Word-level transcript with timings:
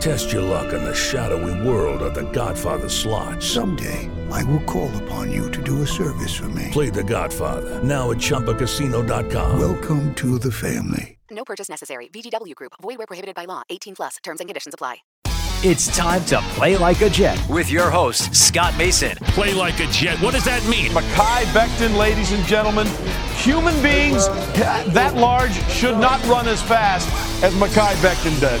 Test 0.00 0.32
your 0.32 0.42
luck 0.42 0.72
in 0.72 0.84
the 0.84 0.94
shadowy 0.94 1.66
world 1.66 2.02
of 2.02 2.14
The 2.14 2.30
Godfather 2.30 2.88
slot. 2.88 3.42
Someday, 3.42 4.10
I 4.30 4.44
will 4.44 4.60
call 4.60 4.94
upon 5.02 5.32
you 5.32 5.50
to 5.50 5.62
do 5.62 5.82
a 5.82 5.86
service 5.86 6.34
for 6.34 6.48
me. 6.50 6.68
Play 6.72 6.90
The 6.90 7.04
Godfather 7.04 7.82
now 7.82 8.10
at 8.10 8.18
ChumbaCasino.com. 8.18 9.58
Welcome 9.58 10.14
to 10.16 10.38
the 10.38 10.52
family. 10.52 11.18
No 11.30 11.44
purchase 11.44 11.68
necessary. 11.68 12.08
VGW 12.08 12.54
Group. 12.54 12.72
Void 12.80 12.98
where 12.98 13.06
prohibited 13.06 13.34
by 13.34 13.44
law. 13.46 13.62
18 13.70 13.96
plus. 13.96 14.16
Terms 14.22 14.40
and 14.40 14.48
conditions 14.48 14.74
apply. 14.74 14.98
It's 15.66 15.86
time 15.96 16.22
to 16.26 16.42
play 16.54 16.76
like 16.76 17.00
a 17.00 17.08
Jet 17.08 17.42
with 17.48 17.70
your 17.70 17.90
host, 17.90 18.34
Scott 18.36 18.76
Mason. 18.76 19.16
Play 19.28 19.54
like 19.54 19.80
a 19.80 19.86
Jet. 19.86 20.20
What 20.20 20.34
does 20.34 20.44
that 20.44 20.62
mean? 20.68 20.90
Mekhi 20.90 21.44
Becton, 21.54 21.96
ladies 21.96 22.32
and 22.32 22.44
gentlemen. 22.44 22.86
Human 23.36 23.74
beings 23.82 24.28
that 24.92 25.14
large 25.16 25.54
should 25.70 25.96
not 25.96 26.22
run 26.26 26.48
as 26.48 26.60
fast 26.60 27.08
as 27.42 27.54
Mekhi 27.54 27.94
Becton 28.02 28.38
did. 28.40 28.60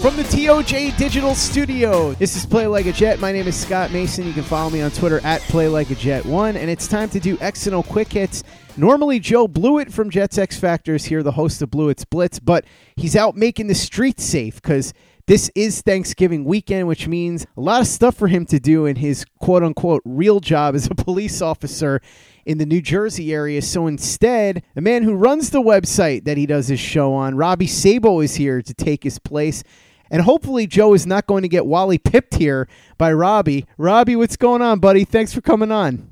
From 0.00 0.16
the 0.16 0.22
TOJ 0.22 0.96
Digital 0.96 1.34
Studio, 1.34 2.14
this 2.14 2.34
is 2.34 2.46
Play 2.46 2.66
Like 2.66 2.86
a 2.86 2.92
Jet. 2.92 3.20
My 3.20 3.32
name 3.32 3.46
is 3.46 3.54
Scott 3.54 3.92
Mason. 3.92 4.26
You 4.26 4.32
can 4.32 4.44
follow 4.44 4.70
me 4.70 4.80
on 4.80 4.90
Twitter 4.92 5.20
at 5.24 5.42
Play 5.42 5.68
Like 5.68 5.90
a 5.90 5.94
Jet 5.94 6.24
One, 6.24 6.56
and 6.56 6.70
it's 6.70 6.88
time 6.88 7.10
to 7.10 7.20
do 7.20 7.36
X 7.38 7.68
quick 7.86 8.10
hits. 8.10 8.42
Normally, 8.78 9.20
Joe 9.20 9.46
Blewett 9.46 9.92
from 9.92 10.08
Jets 10.08 10.38
X 10.38 10.58
Factor 10.58 10.94
is 10.94 11.04
here, 11.04 11.22
the 11.22 11.32
host 11.32 11.60
of 11.60 11.70
Blewett's 11.70 12.06
Blitz, 12.06 12.38
but 12.38 12.64
he's 12.96 13.14
out 13.14 13.36
making 13.36 13.66
the 13.66 13.74
streets 13.74 14.24
safe 14.24 14.54
because 14.54 14.94
this 15.26 15.50
is 15.54 15.82
Thanksgiving 15.82 16.46
weekend, 16.46 16.88
which 16.88 17.06
means 17.06 17.46
a 17.58 17.60
lot 17.60 17.82
of 17.82 17.86
stuff 17.86 18.16
for 18.16 18.26
him 18.26 18.46
to 18.46 18.58
do 18.58 18.86
in 18.86 18.96
his 18.96 19.26
quote 19.38 19.62
unquote 19.62 20.00
real 20.06 20.40
job 20.40 20.74
as 20.74 20.86
a 20.86 20.94
police 20.96 21.42
officer 21.42 22.00
in 22.46 22.56
the 22.56 22.64
New 22.64 22.80
Jersey 22.80 23.34
area. 23.34 23.60
So 23.60 23.86
instead, 23.86 24.62
the 24.74 24.80
man 24.80 25.02
who 25.02 25.14
runs 25.14 25.50
the 25.50 25.60
website 25.60 26.24
that 26.24 26.38
he 26.38 26.46
does 26.46 26.68
his 26.68 26.80
show 26.80 27.12
on, 27.12 27.36
Robbie 27.36 27.66
Sabo, 27.66 28.20
is 28.20 28.36
here 28.36 28.62
to 28.62 28.72
take 28.72 29.04
his 29.04 29.18
place. 29.18 29.62
And 30.10 30.22
hopefully, 30.22 30.66
Joe 30.66 30.94
is 30.94 31.06
not 31.06 31.26
going 31.26 31.42
to 31.42 31.48
get 31.48 31.66
Wally 31.66 31.98
pipped 31.98 32.34
here 32.34 32.68
by 32.98 33.12
Robbie. 33.12 33.66
Robbie, 33.78 34.16
what's 34.16 34.36
going 34.36 34.62
on, 34.62 34.80
buddy? 34.80 35.04
Thanks 35.04 35.32
for 35.32 35.40
coming 35.40 35.70
on. 35.70 36.10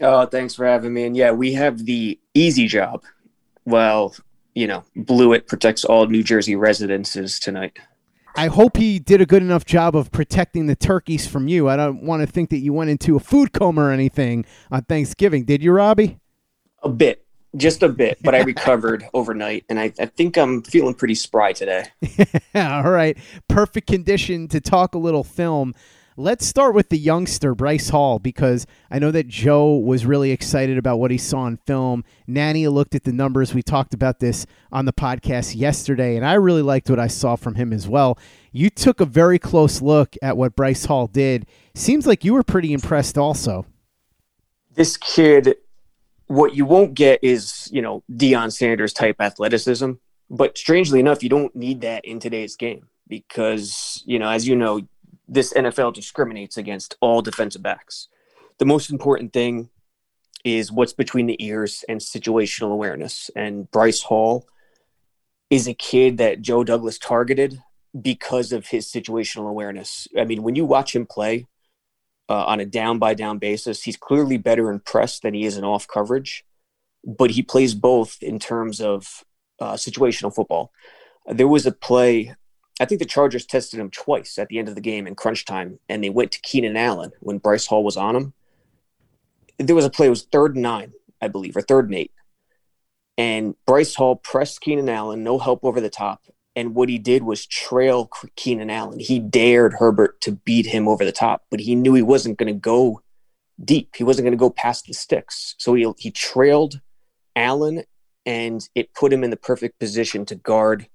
Oh, 0.00 0.26
thanks 0.26 0.54
for 0.54 0.66
having 0.66 0.94
me. 0.94 1.04
And 1.04 1.16
yeah, 1.16 1.30
we 1.30 1.52
have 1.54 1.84
the 1.84 2.18
easy 2.34 2.66
job. 2.66 3.02
Well, 3.64 4.14
you 4.54 4.66
know, 4.66 4.84
Blewett 4.96 5.46
protects 5.46 5.84
all 5.84 6.06
New 6.06 6.22
Jersey 6.22 6.56
residences 6.56 7.38
tonight. 7.38 7.78
I 8.34 8.46
hope 8.46 8.76
he 8.76 8.98
did 8.98 9.20
a 9.20 9.26
good 9.26 9.42
enough 9.42 9.64
job 9.64 9.94
of 9.94 10.10
protecting 10.10 10.66
the 10.66 10.76
turkeys 10.76 11.26
from 11.26 11.48
you. 11.48 11.68
I 11.68 11.76
don't 11.76 12.02
want 12.02 12.22
to 12.22 12.26
think 12.26 12.50
that 12.50 12.58
you 12.58 12.72
went 12.72 12.90
into 12.90 13.16
a 13.16 13.20
food 13.20 13.52
coma 13.52 13.82
or 13.82 13.90
anything 13.90 14.46
on 14.70 14.84
Thanksgiving. 14.84 15.44
Did 15.44 15.62
you, 15.62 15.72
Robbie? 15.72 16.18
A 16.82 16.88
bit, 16.88 17.21
just 17.56 17.82
a 17.82 17.88
bit, 17.88 18.18
but 18.22 18.34
I 18.34 18.40
recovered 18.40 19.04
overnight, 19.14 19.64
and 19.68 19.78
I, 19.78 19.92
I 19.98 20.06
think 20.06 20.36
I'm 20.36 20.62
feeling 20.62 20.94
pretty 20.94 21.14
spry 21.14 21.52
today. 21.52 21.84
All 22.54 22.90
right. 22.90 23.16
Perfect 23.48 23.86
condition 23.86 24.48
to 24.48 24.60
talk 24.60 24.94
a 24.94 24.98
little 24.98 25.24
film. 25.24 25.74
Let's 26.16 26.44
start 26.44 26.74
with 26.74 26.90
the 26.90 26.98
youngster, 26.98 27.54
Bryce 27.54 27.88
Hall, 27.88 28.18
because 28.18 28.66
I 28.90 28.98
know 28.98 29.10
that 29.12 29.28
Joe 29.28 29.76
was 29.76 30.04
really 30.04 30.30
excited 30.30 30.76
about 30.76 30.98
what 30.98 31.10
he 31.10 31.16
saw 31.16 31.46
in 31.46 31.56
film. 31.56 32.04
Nania 32.28 32.70
looked 32.70 32.94
at 32.94 33.04
the 33.04 33.12
numbers. 33.12 33.54
We 33.54 33.62
talked 33.62 33.94
about 33.94 34.20
this 34.20 34.44
on 34.70 34.84
the 34.84 34.92
podcast 34.92 35.56
yesterday, 35.56 36.16
and 36.16 36.26
I 36.26 36.34
really 36.34 36.60
liked 36.60 36.90
what 36.90 37.00
I 37.00 37.06
saw 37.06 37.34
from 37.36 37.54
him 37.54 37.72
as 37.72 37.88
well. 37.88 38.18
You 38.52 38.68
took 38.68 39.00
a 39.00 39.06
very 39.06 39.38
close 39.38 39.80
look 39.80 40.14
at 40.20 40.36
what 40.36 40.54
Bryce 40.54 40.84
Hall 40.84 41.06
did. 41.06 41.46
Seems 41.74 42.06
like 42.06 42.26
you 42.26 42.34
were 42.34 42.42
pretty 42.42 42.74
impressed 42.74 43.16
also. 43.16 43.64
This 44.74 44.98
kid, 44.98 45.56
what 46.32 46.54
you 46.54 46.64
won't 46.64 46.94
get 46.94 47.20
is, 47.22 47.68
you 47.70 47.82
know, 47.82 48.02
Deion 48.10 48.50
Sanders 48.50 48.94
type 48.94 49.16
athleticism. 49.20 49.92
But 50.30 50.56
strangely 50.56 50.98
enough, 50.98 51.22
you 51.22 51.28
don't 51.28 51.54
need 51.54 51.82
that 51.82 52.06
in 52.06 52.20
today's 52.20 52.56
game 52.56 52.88
because, 53.06 54.02
you 54.06 54.18
know, 54.18 54.30
as 54.30 54.48
you 54.48 54.56
know, 54.56 54.80
this 55.28 55.52
NFL 55.52 55.92
discriminates 55.92 56.56
against 56.56 56.96
all 57.02 57.20
defensive 57.20 57.62
backs. 57.62 58.08
The 58.56 58.64
most 58.64 58.90
important 58.90 59.34
thing 59.34 59.68
is 60.42 60.72
what's 60.72 60.94
between 60.94 61.26
the 61.26 61.36
ears 61.44 61.84
and 61.86 62.00
situational 62.00 62.72
awareness. 62.72 63.30
And 63.36 63.70
Bryce 63.70 64.00
Hall 64.00 64.48
is 65.50 65.68
a 65.68 65.74
kid 65.74 66.16
that 66.16 66.40
Joe 66.40 66.64
Douglas 66.64 66.96
targeted 66.96 67.60
because 68.00 68.52
of 68.52 68.68
his 68.68 68.90
situational 68.90 69.50
awareness. 69.50 70.08
I 70.18 70.24
mean, 70.24 70.42
when 70.42 70.54
you 70.54 70.64
watch 70.64 70.96
him 70.96 71.04
play 71.04 71.46
uh, 72.32 72.44
on 72.46 72.60
a 72.60 72.66
down 72.66 72.98
by 72.98 73.12
down 73.14 73.38
basis, 73.38 73.82
he's 73.82 73.96
clearly 73.96 74.38
better 74.38 74.70
in 74.70 74.80
press 74.80 75.20
than 75.20 75.34
he 75.34 75.44
is 75.44 75.58
in 75.58 75.64
off 75.64 75.86
coverage, 75.86 76.44
but 77.04 77.30
he 77.30 77.42
plays 77.42 77.74
both 77.74 78.22
in 78.22 78.38
terms 78.38 78.80
of 78.80 79.24
uh, 79.60 79.74
situational 79.74 80.34
football. 80.34 80.72
There 81.26 81.46
was 81.46 81.66
a 81.66 81.72
play 81.72 82.34
I 82.80 82.84
think 82.84 82.98
the 82.98 83.06
Chargers 83.06 83.46
tested 83.46 83.78
him 83.78 83.90
twice 83.90 84.38
at 84.38 84.48
the 84.48 84.58
end 84.58 84.68
of 84.68 84.74
the 84.74 84.80
game 84.80 85.06
in 85.06 85.14
crunch 85.14 85.44
time, 85.44 85.78
and 85.88 86.02
they 86.02 86.10
went 86.10 86.32
to 86.32 86.40
Keenan 86.40 86.76
Allen 86.76 87.12
when 87.20 87.38
Bryce 87.38 87.66
Hall 87.66 87.84
was 87.84 87.96
on 87.96 88.16
him. 88.16 88.32
There 89.58 89.76
was 89.76 89.84
a 89.84 89.90
play, 89.90 90.06
it 90.06 90.10
was 90.10 90.22
third 90.22 90.54
and 90.54 90.62
nine, 90.62 90.92
I 91.20 91.28
believe, 91.28 91.56
or 91.56 91.62
third 91.62 91.86
and 91.86 91.94
eight. 91.94 92.12
And 93.18 93.54
Bryce 93.66 93.94
Hall 93.94 94.16
pressed 94.16 94.62
Keenan 94.62 94.88
Allen, 94.88 95.22
no 95.22 95.38
help 95.38 95.64
over 95.64 95.80
the 95.80 95.90
top. 95.90 96.22
And 96.54 96.74
what 96.74 96.88
he 96.88 96.98
did 96.98 97.22
was 97.22 97.46
trail 97.46 98.10
Keenan 98.36 98.70
Allen. 98.70 98.98
He 98.98 99.18
dared 99.18 99.74
Herbert 99.78 100.20
to 100.22 100.32
beat 100.32 100.66
him 100.66 100.86
over 100.86 101.04
the 101.04 101.12
top, 101.12 101.42
but 101.50 101.60
he 101.60 101.74
knew 101.74 101.94
he 101.94 102.02
wasn't 102.02 102.38
going 102.38 102.52
to 102.52 102.58
go 102.58 103.00
deep. 103.64 103.96
He 103.96 104.04
wasn't 104.04 104.26
going 104.26 104.32
to 104.32 104.38
go 104.38 104.50
past 104.50 104.86
the 104.86 104.92
sticks. 104.92 105.54
So 105.58 105.74
he, 105.74 105.90
he 105.96 106.10
trailed 106.10 106.80
Allen, 107.34 107.84
and 108.26 108.66
it 108.74 108.92
put 108.94 109.12
him 109.12 109.24
in 109.24 109.30
the 109.30 109.36
perfect 109.36 109.78
position 109.78 110.26
to 110.26 110.34
guard 110.34 110.88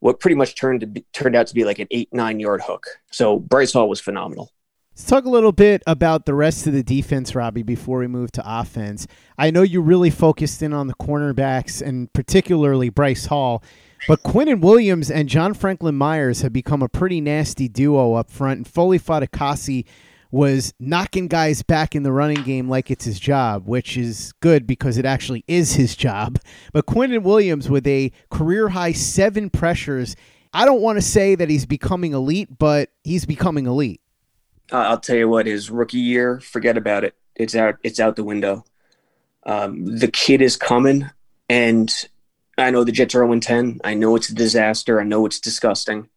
what 0.00 0.20
pretty 0.20 0.36
much 0.36 0.54
turned 0.54 0.80
to 0.80 0.86
be, 0.86 1.04
turned 1.12 1.34
out 1.34 1.46
to 1.46 1.54
be 1.54 1.64
like 1.64 1.78
an 1.78 1.88
eight 1.90 2.10
nine 2.12 2.38
yard 2.38 2.60
hook. 2.62 2.86
So 3.10 3.38
Bryce 3.38 3.72
Hall 3.72 3.88
was 3.88 4.00
phenomenal. 4.00 4.52
Let's 4.94 5.06
talk 5.06 5.24
a 5.24 5.30
little 5.30 5.50
bit 5.50 5.82
about 5.88 6.24
the 6.24 6.34
rest 6.34 6.68
of 6.68 6.72
the 6.72 6.84
defense, 6.84 7.34
Robbie, 7.34 7.64
before 7.64 7.98
we 7.98 8.06
move 8.06 8.30
to 8.32 8.42
offense. 8.46 9.08
I 9.36 9.50
know 9.50 9.62
you 9.62 9.80
really 9.80 10.10
focused 10.10 10.62
in 10.62 10.72
on 10.72 10.86
the 10.86 10.94
cornerbacks 10.94 11.82
and 11.82 12.12
particularly 12.12 12.90
Bryce 12.90 13.26
Hall, 13.26 13.64
but 14.08 14.22
Quinnen 14.22 14.60
Williams 14.60 15.10
and 15.10 15.28
John 15.28 15.54
Franklin 15.54 15.94
Myers 15.96 16.42
have 16.42 16.52
become 16.52 16.82
a 16.82 16.88
pretty 16.88 17.20
nasty 17.20 17.68
duo 17.68 18.14
up 18.14 18.30
front, 18.30 18.58
and 18.58 18.68
Foley 18.68 18.98
Fatukasi 18.98 19.84
was 20.30 20.74
knocking 20.80 21.28
guys 21.28 21.62
back 21.62 21.94
in 21.94 22.02
the 22.02 22.10
running 22.10 22.42
game 22.42 22.68
like 22.68 22.90
it's 22.90 23.04
his 23.04 23.20
job, 23.20 23.68
which 23.68 23.96
is 23.96 24.32
good 24.40 24.66
because 24.66 24.98
it 24.98 25.04
actually 25.04 25.44
is 25.46 25.74
his 25.74 25.94
job. 25.94 26.38
But 26.72 26.86
Quinnen 26.86 27.22
Williams 27.22 27.70
with 27.70 27.86
a 27.86 28.10
career 28.30 28.70
high 28.70 28.92
seven 28.92 29.48
pressures 29.48 30.16
I 30.54 30.64
don't 30.64 30.80
want 30.80 30.98
to 30.98 31.02
say 31.02 31.34
that 31.34 31.50
he's 31.50 31.66
becoming 31.66 32.12
elite, 32.12 32.56
but 32.56 32.90
he's 33.02 33.26
becoming 33.26 33.66
elite. 33.66 34.00
Uh, 34.72 34.78
I'll 34.78 35.00
tell 35.00 35.16
you 35.16 35.28
what, 35.28 35.46
his 35.46 35.68
rookie 35.68 35.98
year, 35.98 36.38
forget 36.38 36.76
about 36.78 37.02
it. 37.02 37.16
It's 37.34 37.56
out. 37.56 37.76
It's 37.82 37.98
out 37.98 38.14
the 38.14 38.22
window. 38.22 38.64
Um, 39.44 39.98
the 39.98 40.08
kid 40.08 40.40
is 40.40 40.56
coming, 40.56 41.10
and 41.48 41.92
I 42.56 42.70
know 42.70 42.84
the 42.84 42.92
Jets 42.92 43.14
are 43.14 43.26
0 43.26 43.40
10. 43.40 43.80
I 43.84 43.94
know 43.94 44.16
it's 44.16 44.28
a 44.28 44.34
disaster. 44.34 45.00
I 45.00 45.04
know 45.04 45.26
it's 45.26 45.40
disgusting, 45.40 46.08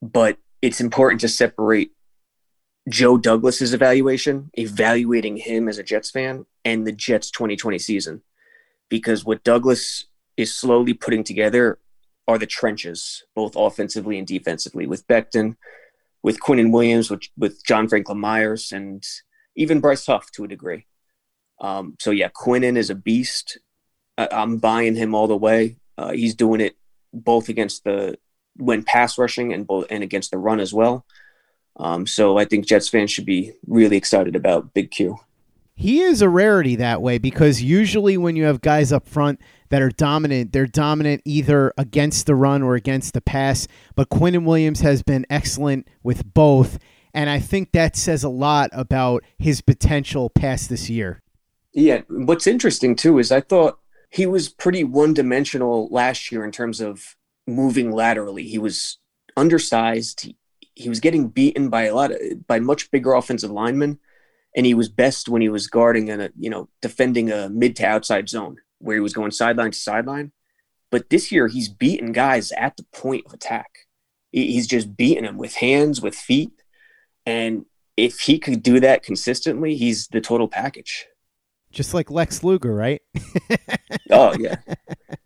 but 0.00 0.38
it's 0.60 0.80
important 0.80 1.20
to 1.22 1.28
separate 1.28 1.92
Joe 2.88 3.16
Douglas's 3.16 3.74
evaluation, 3.74 4.50
evaluating 4.54 5.36
him 5.36 5.68
as 5.68 5.78
a 5.78 5.82
Jets 5.82 6.10
fan, 6.10 6.46
and 6.64 6.86
the 6.86 6.92
Jets 6.92 7.30
2020 7.30 7.78
season, 7.78 8.22
because 8.88 9.24
what 9.24 9.44
Douglas 9.44 10.06
is 10.36 10.54
slowly 10.54 10.94
putting 10.94 11.24
together 11.24 11.78
are 12.28 12.38
the 12.38 12.46
trenches, 12.46 13.24
both 13.34 13.56
offensively 13.56 14.18
and 14.18 14.26
defensively, 14.26 14.86
with 14.86 15.06
Becton, 15.06 15.56
with 16.22 16.40
Quinnen 16.40 16.72
Williams, 16.72 17.10
with, 17.10 17.22
with 17.36 17.64
John 17.64 17.88
Franklin 17.88 18.18
Myers, 18.18 18.72
and 18.72 19.04
even 19.56 19.80
Bryce 19.80 20.06
Huff 20.06 20.30
to 20.32 20.44
a 20.44 20.48
degree. 20.48 20.86
Um, 21.60 21.96
so 22.00 22.10
yeah, 22.10 22.28
Quinnen 22.28 22.76
is 22.76 22.90
a 22.90 22.94
beast. 22.94 23.58
I, 24.30 24.42
am 24.42 24.58
buying 24.58 24.94
him 24.94 25.14
all 25.14 25.26
the 25.26 25.36
way. 25.36 25.76
Uh, 25.98 26.12
he's 26.12 26.34
doing 26.34 26.60
it 26.60 26.76
both 27.12 27.48
against 27.48 27.84
the 27.84 28.18
when 28.56 28.82
pass 28.82 29.18
rushing 29.18 29.52
and 29.52 29.66
both 29.66 29.86
and 29.90 30.02
against 30.02 30.30
the 30.30 30.38
run 30.38 30.60
as 30.60 30.72
well. 30.72 31.04
Um, 31.76 32.06
so 32.06 32.38
I 32.38 32.44
think 32.44 32.66
Jets 32.66 32.88
fans 32.88 33.10
should 33.10 33.24
be 33.24 33.52
really 33.66 33.96
excited 33.96 34.36
about 34.36 34.74
Big 34.74 34.90
Q. 34.90 35.18
He 35.74 36.00
is 36.00 36.20
a 36.20 36.28
rarity 36.28 36.76
that 36.76 37.00
way 37.00 37.18
because 37.18 37.62
usually 37.62 38.18
when 38.18 38.36
you 38.36 38.44
have 38.44 38.60
guys 38.60 38.92
up 38.92 39.08
front 39.08 39.40
that 39.70 39.80
are 39.80 39.88
dominant, 39.88 40.52
they're 40.52 40.66
dominant 40.66 41.22
either 41.24 41.72
against 41.78 42.26
the 42.26 42.34
run 42.34 42.62
or 42.62 42.74
against 42.74 43.14
the 43.14 43.22
pass. 43.22 43.66
But 43.94 44.10
Quinnen 44.10 44.44
Williams 44.44 44.80
has 44.80 45.02
been 45.02 45.24
excellent 45.30 45.88
with 46.02 46.34
both. 46.34 46.78
And 47.14 47.30
I 47.30 47.40
think 47.40 47.72
that 47.72 47.96
says 47.96 48.22
a 48.22 48.28
lot 48.28 48.70
about 48.72 49.24
his 49.38 49.60
potential 49.62 50.28
past 50.30 50.68
this 50.68 50.90
year. 50.90 51.22
Yeah. 51.72 52.02
What's 52.08 52.46
interesting 52.46 52.94
too 52.94 53.18
is 53.18 53.32
I 53.32 53.40
thought 53.40 53.78
he 54.12 54.26
was 54.26 54.50
pretty 54.50 54.84
one 54.84 55.14
dimensional 55.14 55.88
last 55.90 56.30
year 56.30 56.44
in 56.44 56.52
terms 56.52 56.80
of 56.82 57.16
moving 57.46 57.90
laterally. 57.90 58.44
He 58.44 58.58
was 58.58 58.98
undersized. 59.38 60.20
He, 60.20 60.36
he 60.74 60.88
was 60.90 61.00
getting 61.00 61.28
beaten 61.28 61.70
by 61.70 61.84
a 61.84 61.94
lot 61.94 62.12
of 62.12 62.46
by 62.46 62.60
much 62.60 62.90
bigger 62.90 63.14
offensive 63.14 63.50
linemen, 63.50 63.98
and 64.54 64.66
he 64.66 64.74
was 64.74 64.90
best 64.90 65.30
when 65.30 65.40
he 65.40 65.48
was 65.48 65.66
guarding 65.66 66.10
and 66.10 66.30
you 66.38 66.50
know 66.50 66.68
defending 66.82 67.32
a 67.32 67.48
mid 67.48 67.74
to 67.76 67.86
outside 67.86 68.28
zone 68.28 68.58
where 68.78 68.96
he 68.96 69.00
was 69.00 69.14
going 69.14 69.30
sideline 69.30 69.70
to 69.70 69.78
sideline. 69.78 70.32
But 70.90 71.08
this 71.08 71.32
year 71.32 71.48
he's 71.48 71.70
beating 71.70 72.12
guys 72.12 72.52
at 72.52 72.76
the 72.76 72.84
point 72.92 73.24
of 73.24 73.32
attack. 73.32 73.70
He's 74.30 74.66
just 74.66 74.94
beating 74.94 75.24
them 75.24 75.38
with 75.38 75.56
hands, 75.56 76.02
with 76.02 76.14
feet, 76.14 76.52
and 77.24 77.64
if 77.96 78.20
he 78.20 78.38
could 78.38 78.62
do 78.62 78.78
that 78.80 79.02
consistently, 79.02 79.74
he's 79.74 80.08
the 80.08 80.20
total 80.20 80.48
package. 80.48 81.06
Just 81.72 81.94
like 81.94 82.10
Lex 82.10 82.44
Luger, 82.44 82.74
right? 82.74 83.02
oh 84.10 84.34
yeah, 84.38 84.56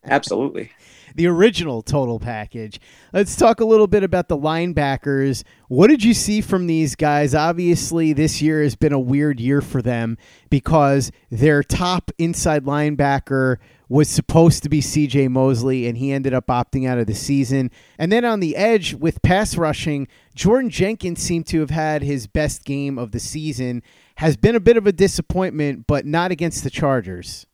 absolutely 0.04 0.70
the 1.16 1.26
original 1.26 1.82
total 1.82 2.20
package. 2.20 2.78
Let's 3.12 3.36
talk 3.36 3.60
a 3.60 3.64
little 3.64 3.86
bit 3.86 4.02
about 4.02 4.28
the 4.28 4.36
linebackers. 4.36 5.42
What 5.68 5.88
did 5.88 6.04
you 6.04 6.14
see 6.14 6.42
from 6.42 6.66
these 6.66 6.94
guys? 6.94 7.34
Obviously, 7.34 8.12
this 8.12 8.42
year 8.42 8.62
has 8.62 8.76
been 8.76 8.92
a 8.92 9.00
weird 9.00 9.40
year 9.40 9.62
for 9.62 9.80
them 9.80 10.18
because 10.50 11.10
their 11.30 11.62
top 11.62 12.10
inside 12.18 12.64
linebacker 12.64 13.56
was 13.88 14.08
supposed 14.08 14.62
to 14.64 14.68
be 14.68 14.80
CJ 14.80 15.30
Mosley, 15.30 15.86
and 15.86 15.96
he 15.96 16.12
ended 16.12 16.34
up 16.34 16.48
opting 16.48 16.88
out 16.88 16.98
of 16.98 17.06
the 17.06 17.14
season. 17.14 17.70
And 17.98 18.10
then 18.12 18.24
on 18.24 18.40
the 18.40 18.56
edge 18.56 18.94
with 18.94 19.22
pass 19.22 19.56
rushing, 19.56 20.08
Jordan 20.34 20.70
Jenkins 20.70 21.22
seemed 21.22 21.46
to 21.46 21.60
have 21.60 21.70
had 21.70 22.02
his 22.02 22.26
best 22.26 22.64
game 22.64 22.98
of 22.98 23.12
the 23.12 23.20
season. 23.20 23.82
Has 24.16 24.36
been 24.36 24.56
a 24.56 24.60
bit 24.60 24.76
of 24.76 24.86
a 24.86 24.92
disappointment, 24.92 25.86
but 25.86 26.04
not 26.04 26.30
against 26.30 26.64
the 26.64 26.70
Chargers. 26.70 27.46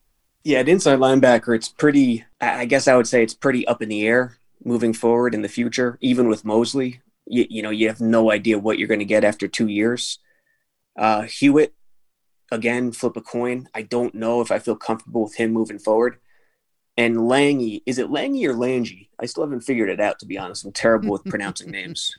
Yeah, 0.45 0.59
at 0.59 0.69
inside 0.69 0.99
linebacker, 0.99 1.55
it's 1.55 1.69
pretty, 1.69 2.25
I 2.41 2.65
guess 2.65 2.89
I 2.89 2.97
would 2.97 3.07
say 3.07 3.23
it's 3.23 3.35
pretty 3.35 3.67
up 3.67 3.81
in 3.81 3.89
the 3.89 4.07
air 4.07 4.39
moving 4.65 4.93
forward 4.93 5.35
in 5.35 5.43
the 5.43 5.49
future. 5.49 5.99
Even 6.01 6.29
with 6.29 6.45
Mosley, 6.45 7.01
you, 7.27 7.47
you 7.49 7.63
know, 7.63 7.71
you 7.71 7.89
have 7.89 8.01
no 8.01 8.33
idea 8.33 8.59
what 8.59 8.79
you're 8.79 8.89
going 8.89 8.99
to 8.99 9.05
get 9.05 9.25
after 9.25 9.47
two 9.47 9.69
years. 9.69 10.19
Uh, 10.99 11.23
Hewitt, 11.23 11.75
again, 12.51 12.91
flip 12.93 13.17
a 13.17 13.21
coin. 13.21 13.69
I 13.73 13.83
don't 13.83 14.15
know 14.15 14.41
if 14.41 14.51
I 14.51 14.59
feel 14.59 14.77
comfortable 14.77 15.25
with 15.25 15.37
him 15.37 15.53
moving 15.53 15.79
forward. 15.79 16.19
And 16.97 17.17
Langi, 17.17 17.83
is 17.87 17.99
it 17.99 18.11
Langi 18.11 18.45
or 18.45 18.55
Langi? 18.55 19.09
I 19.19 19.27
still 19.27 19.45
haven't 19.45 19.63
figured 19.63 19.89
it 19.89 20.01
out, 20.01 20.19
to 20.19 20.27
be 20.27 20.39
honest. 20.39 20.65
I'm 20.65 20.73
terrible 20.73 21.11
with 21.11 21.25
pronouncing 21.25 21.71
names. 21.73 22.15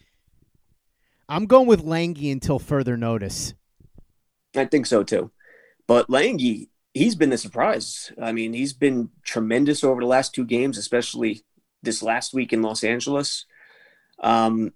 I'm 1.29 1.45
going 1.45 1.67
with 1.67 1.83
Langi 1.83 2.31
until 2.31 2.59
further 2.59 2.97
notice. 2.97 3.53
I 4.55 4.65
think 4.65 4.85
so 4.85 5.03
too. 5.03 5.31
But 5.87 6.07
Langi, 6.07 6.69
he's 6.93 7.15
been 7.15 7.29
the 7.29 7.37
surprise. 7.37 8.11
I 8.21 8.31
mean, 8.31 8.53
he's 8.53 8.73
been 8.73 9.09
tremendous 9.23 9.83
over 9.83 10.01
the 10.01 10.07
last 10.07 10.33
two 10.33 10.45
games, 10.45 10.77
especially 10.77 11.43
this 11.81 12.03
last 12.03 12.33
week 12.33 12.53
in 12.53 12.61
Los 12.61 12.83
Angeles. 12.83 13.45
Um, 14.21 14.73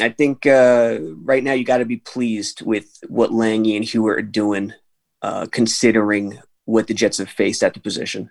I 0.00 0.10
think 0.10 0.46
uh, 0.46 0.98
right 1.16 1.42
now 1.42 1.52
you 1.52 1.64
got 1.64 1.78
to 1.78 1.84
be 1.84 1.98
pleased 1.98 2.62
with 2.62 2.98
what 3.08 3.30
Langi 3.30 3.76
and 3.76 3.84
Hewitt 3.84 4.18
are 4.18 4.22
doing, 4.22 4.72
uh, 5.20 5.46
considering 5.50 6.38
what 6.64 6.86
the 6.86 6.94
Jets 6.94 7.18
have 7.18 7.28
faced 7.28 7.62
at 7.62 7.74
the 7.74 7.80
position. 7.80 8.30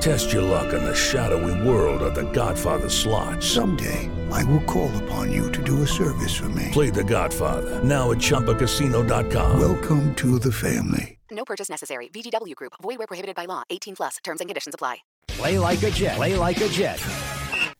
Test 0.00 0.32
your 0.32 0.40
luck 0.40 0.72
in 0.72 0.82
the 0.82 0.94
shadowy 0.94 1.68
world 1.68 2.00
of 2.00 2.14
the 2.14 2.30
Godfather 2.32 2.88
slot. 2.88 3.42
Someday, 3.42 4.08
I 4.30 4.42
will 4.44 4.62
call 4.62 4.90
upon 5.04 5.30
you 5.30 5.52
to 5.52 5.62
do 5.62 5.82
a 5.82 5.86
service 5.86 6.34
for 6.34 6.48
me. 6.48 6.68
Play 6.72 6.88
the 6.88 7.04
Godfather, 7.04 7.84
now 7.84 8.10
at 8.10 8.16
Chumbacasino.com. 8.16 9.60
Welcome 9.60 10.14
to 10.14 10.38
the 10.38 10.50
family. 10.50 11.18
No 11.30 11.44
purchase 11.44 11.68
necessary. 11.68 12.08
VGW 12.08 12.54
Group. 12.54 12.72
Void 12.82 12.96
where 12.96 13.06
prohibited 13.06 13.36
by 13.36 13.44
law. 13.44 13.62
18 13.68 13.96
plus. 13.96 14.16
Terms 14.24 14.40
and 14.40 14.48
conditions 14.48 14.74
apply. 14.74 14.98
Play 15.28 15.58
like 15.58 15.82
a 15.82 15.90
Jet. 15.90 16.16
Play 16.16 16.34
like 16.34 16.60
a 16.62 16.68
Jet. 16.68 16.98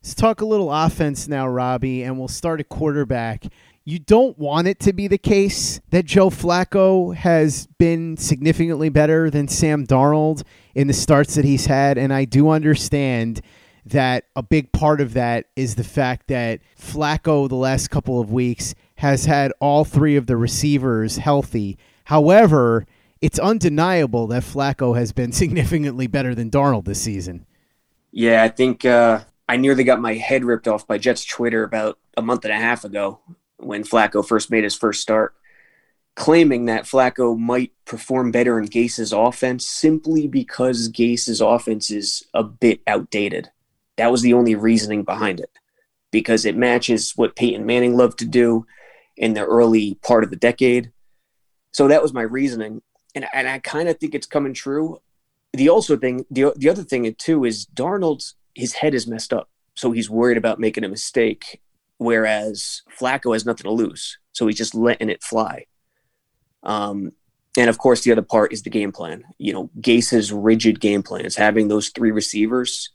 Let's 0.03 0.15
talk 0.15 0.41
a 0.41 0.47
little 0.47 0.71
offense 0.73 1.27
now, 1.27 1.49
Robbie, 1.49 2.03
and 2.03 2.19
we'll 2.19 2.29
start 2.29 2.61
at 2.61 2.69
quarterback 2.69 3.45
you 3.85 3.99
don't 3.99 4.39
want 4.39 4.69
it 4.69 4.79
to 4.81 4.93
be 4.93 5.09
the 5.09 5.19
case 5.19 5.81
that 5.91 6.05
Joe 6.05 6.31
Flacco 6.31 7.15
has 7.15 7.67
been 7.79 8.17
significantly 8.17 8.89
better 8.89 9.31
than 9.31 9.49
Sam 9.49 9.87
Darnold 9.87 10.43
in 10.75 10.87
the 10.87 10.93
starts 10.93 11.35
that 11.35 11.45
he's 11.45 11.67
had. 11.67 11.97
And 11.97 12.13
I 12.13 12.25
do 12.25 12.51
understand 12.51 13.41
that 13.87 14.25
a 14.37 14.43
big 14.43 14.73
part 14.73 15.01
of 15.01 15.15
that 15.15 15.47
is 15.57 15.75
the 15.75 15.85
fact 15.85 16.29
that 16.29 16.61
Flacco, 16.79 17.49
the 17.49 17.57
last 17.57 17.89
couple 17.89 18.21
of 18.21 18.31
weeks, 18.31 18.75
has 18.97 19.25
had 19.25 19.53
all 19.61 19.85
three 19.85 20.17
of 20.17 20.27
the 20.27 20.37
receivers 20.37 21.17
healthy. 21.17 21.79
However, 22.05 22.87
it's 23.23 23.39
undeniable 23.39 24.27
that 24.27 24.43
Flacco 24.43 24.97
has 24.97 25.13
been 25.13 25.33
significantly 25.33 26.07
better 26.07 26.35
than 26.35 26.51
Darnold 26.51 26.85
this 26.85 27.01
season. 27.01 27.47
Yeah, 28.13 28.43
I 28.43 28.49
think 28.49 28.85
uh, 28.85 29.21
I 29.49 29.57
nearly 29.57 29.85
got 29.85 30.01
my 30.01 30.15
head 30.15 30.45
ripped 30.45 30.69
off 30.69 30.87
by 30.87 30.99
Jets 30.99 31.25
Twitter 31.25 31.65
about 31.65 31.99
a 32.17 32.23
month 32.23 32.45
and 32.45 32.53
a 32.53 32.57
half 32.57 32.85
ago 32.85 33.21
when 33.61 33.85
Flacco 33.85 34.27
first 34.27 34.51
made 34.51 34.65
his 34.65 34.77
first 34.77 35.01
start, 35.01 35.35
claiming 36.17 36.67
that 36.67 36.85
Flacco 36.85 37.39
might 37.39 37.73
perform 37.85 38.31
better 38.31 38.59
in 38.59 38.67
Gase's 38.67 39.13
offense 39.13 39.67
simply 39.67 40.27
because 40.27 40.89
Gase's 40.89 41.41
offense 41.41 41.91
is 41.91 42.25
a 42.35 42.43
bit 42.43 42.81
outdated. 42.87 43.51
That 43.97 44.11
was 44.11 44.23
the 44.23 44.35
only 44.35 44.55
reasoning 44.55 45.05
behind 45.05 45.41
it, 45.41 45.51
because 46.11 46.45
it 46.45 46.57
matches 46.57 47.13
what 47.17 47.37
Peyton 47.37 47.67
Manning 47.67 47.97
loved 47.97 48.19
to 48.19 48.25
do 48.25 48.67
in 49.17 49.35
the 49.35 49.45
early 49.45 49.95
part 50.03 50.25
of 50.25 50.31
the 50.31 50.37
decade. 50.37 50.93
So 51.73 51.89
that 51.89 52.03
was 52.03 52.13
my 52.13 52.23
reasoning, 52.23 52.83
and 53.15 53.27
and 53.33 53.49
I 53.49 53.59
kind 53.59 53.89
of 53.89 53.99
think 53.99 54.15
it's 54.15 54.27
coming 54.27 54.55
true. 54.55 55.01
The 55.53 55.69
also 55.69 55.97
thing, 55.97 56.25
the 56.31 56.53
the 56.57 56.69
other 56.69 56.83
thing 56.83 57.15
too 57.19 57.45
is 57.45 57.67
Darnold's 57.67 58.35
his 58.55 58.73
head 58.73 58.95
is 58.95 59.07
messed 59.07 59.33
up, 59.33 59.49
so 59.75 59.93
he's 59.93 60.11
worried 60.11 60.37
about 60.37 60.59
making 60.59 60.85
a 60.85 60.89
mistake, 60.89 61.61
whereas 62.01 62.81
Flacco 62.99 63.35
has 63.35 63.45
nothing 63.45 63.65
to 63.65 63.71
lose, 63.71 64.19
so 64.33 64.47
he's 64.47 64.57
just 64.57 64.75
letting 64.75 65.11
it 65.11 65.23
fly. 65.23 65.67
Um, 66.63 67.13
and 67.59 67.69
of 67.69 67.77
course, 67.77 68.01
the 68.01 68.13
other 68.13 68.23
part 68.23 68.55
is 68.55 68.63
the 68.63 68.71
game 68.71 68.91
plan. 68.91 69.23
You 69.37 69.53
know, 69.53 69.71
Gase's 69.79 70.33
rigid 70.33 70.81
game 70.81 71.03
plan 71.03 71.27
is 71.27 71.37
having 71.37 71.69
those 71.69 71.91
three 71.91 72.11
receivers 72.11 72.89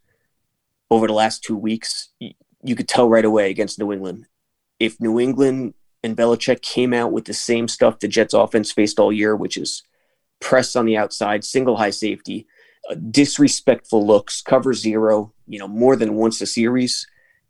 over 0.89 1.05
the 1.05 1.13
last 1.13 1.43
two 1.43 1.55
weeks. 1.55 2.09
You, 2.19 2.75
could 2.75 2.87
tell 2.87 3.07
right 3.07 3.23
away 3.23 3.51
against 3.51 3.77
New 3.77 3.93
England. 3.93 4.25
If 4.79 4.99
New 4.99 5.19
England 5.19 5.75
and 6.03 6.17
Belichick 6.17 6.63
came 6.63 6.91
out 6.91 7.11
with 7.11 7.25
the 7.25 7.33
same 7.33 7.67
stuff 7.67 7.99
the 7.99 8.07
Jets 8.07 8.33
offense 8.33 8.71
faced 8.71 8.99
all 8.99 9.13
year, 9.13 9.35
which 9.35 9.55
is 9.55 9.83
press 10.39 10.75
on 10.75 10.87
the 10.87 10.97
outside, 10.97 11.43
single 11.43 11.77
high 11.77 11.91
safety, 11.91 12.47
uh, 12.89 12.95
disrespectful 13.11 14.05
looks, 14.05 14.41
cover 14.41 14.73
zero, 14.73 15.31
you 15.45 15.59
know, 15.59 15.67
more 15.67 15.95
than 15.95 16.15
once 16.15 16.41
a 16.41 16.47
series, 16.47 17.05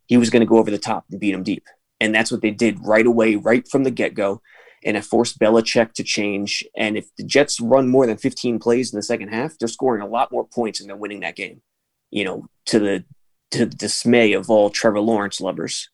he 0.06 0.16
was 0.16 0.30
going 0.30 0.40
to 0.40 0.46
go 0.46 0.58
over 0.58 0.70
the 0.70 0.78
top 0.78 1.04
and 1.10 1.20
beat 1.20 1.34
him 1.34 1.42
deep. 1.42 1.64
And 2.00 2.14
that's 2.14 2.30
what 2.30 2.42
they 2.42 2.50
did 2.50 2.84
right 2.84 3.06
away, 3.06 3.36
right 3.36 3.66
from 3.66 3.84
the 3.84 3.90
get 3.90 4.14
go. 4.14 4.40
And 4.84 4.96
it 4.96 5.04
forced 5.04 5.38
Belichick 5.38 5.94
to 5.94 6.04
change. 6.04 6.64
And 6.76 6.96
if 6.96 7.08
the 7.16 7.24
Jets 7.24 7.60
run 7.60 7.88
more 7.88 8.06
than 8.06 8.18
15 8.18 8.58
plays 8.58 8.92
in 8.92 8.96
the 8.96 9.02
second 9.02 9.28
half, 9.28 9.58
they're 9.58 9.68
scoring 9.68 10.02
a 10.02 10.06
lot 10.06 10.30
more 10.30 10.46
points 10.46 10.80
and 10.80 10.88
they're 10.88 10.96
winning 10.96 11.20
that 11.20 11.36
game, 11.36 11.62
you 12.10 12.24
know, 12.24 12.46
to 12.66 12.78
the, 12.78 13.04
to 13.52 13.66
the 13.66 13.76
dismay 13.76 14.32
of 14.32 14.50
all 14.50 14.70
Trevor 14.70 15.00
Lawrence 15.00 15.40
lovers. 15.40 15.88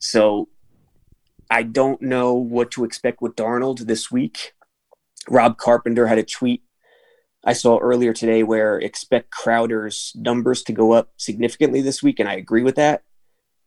So 0.00 0.48
I 1.50 1.62
don't 1.62 2.02
know 2.02 2.34
what 2.34 2.70
to 2.72 2.84
expect 2.84 3.22
with 3.22 3.36
Darnold 3.36 3.86
this 3.86 4.10
week. 4.10 4.52
Rob 5.28 5.56
Carpenter 5.58 6.06
had 6.06 6.18
a 6.18 6.24
tweet 6.24 6.62
I 7.44 7.54
saw 7.54 7.78
earlier 7.78 8.12
today 8.12 8.42
where 8.42 8.78
expect 8.78 9.30
Crowder's 9.30 10.12
numbers 10.14 10.62
to 10.64 10.72
go 10.72 10.92
up 10.92 11.10
significantly 11.16 11.80
this 11.80 12.02
week, 12.02 12.20
and 12.20 12.28
I 12.28 12.34
agree 12.34 12.62
with 12.62 12.74
that 12.76 13.02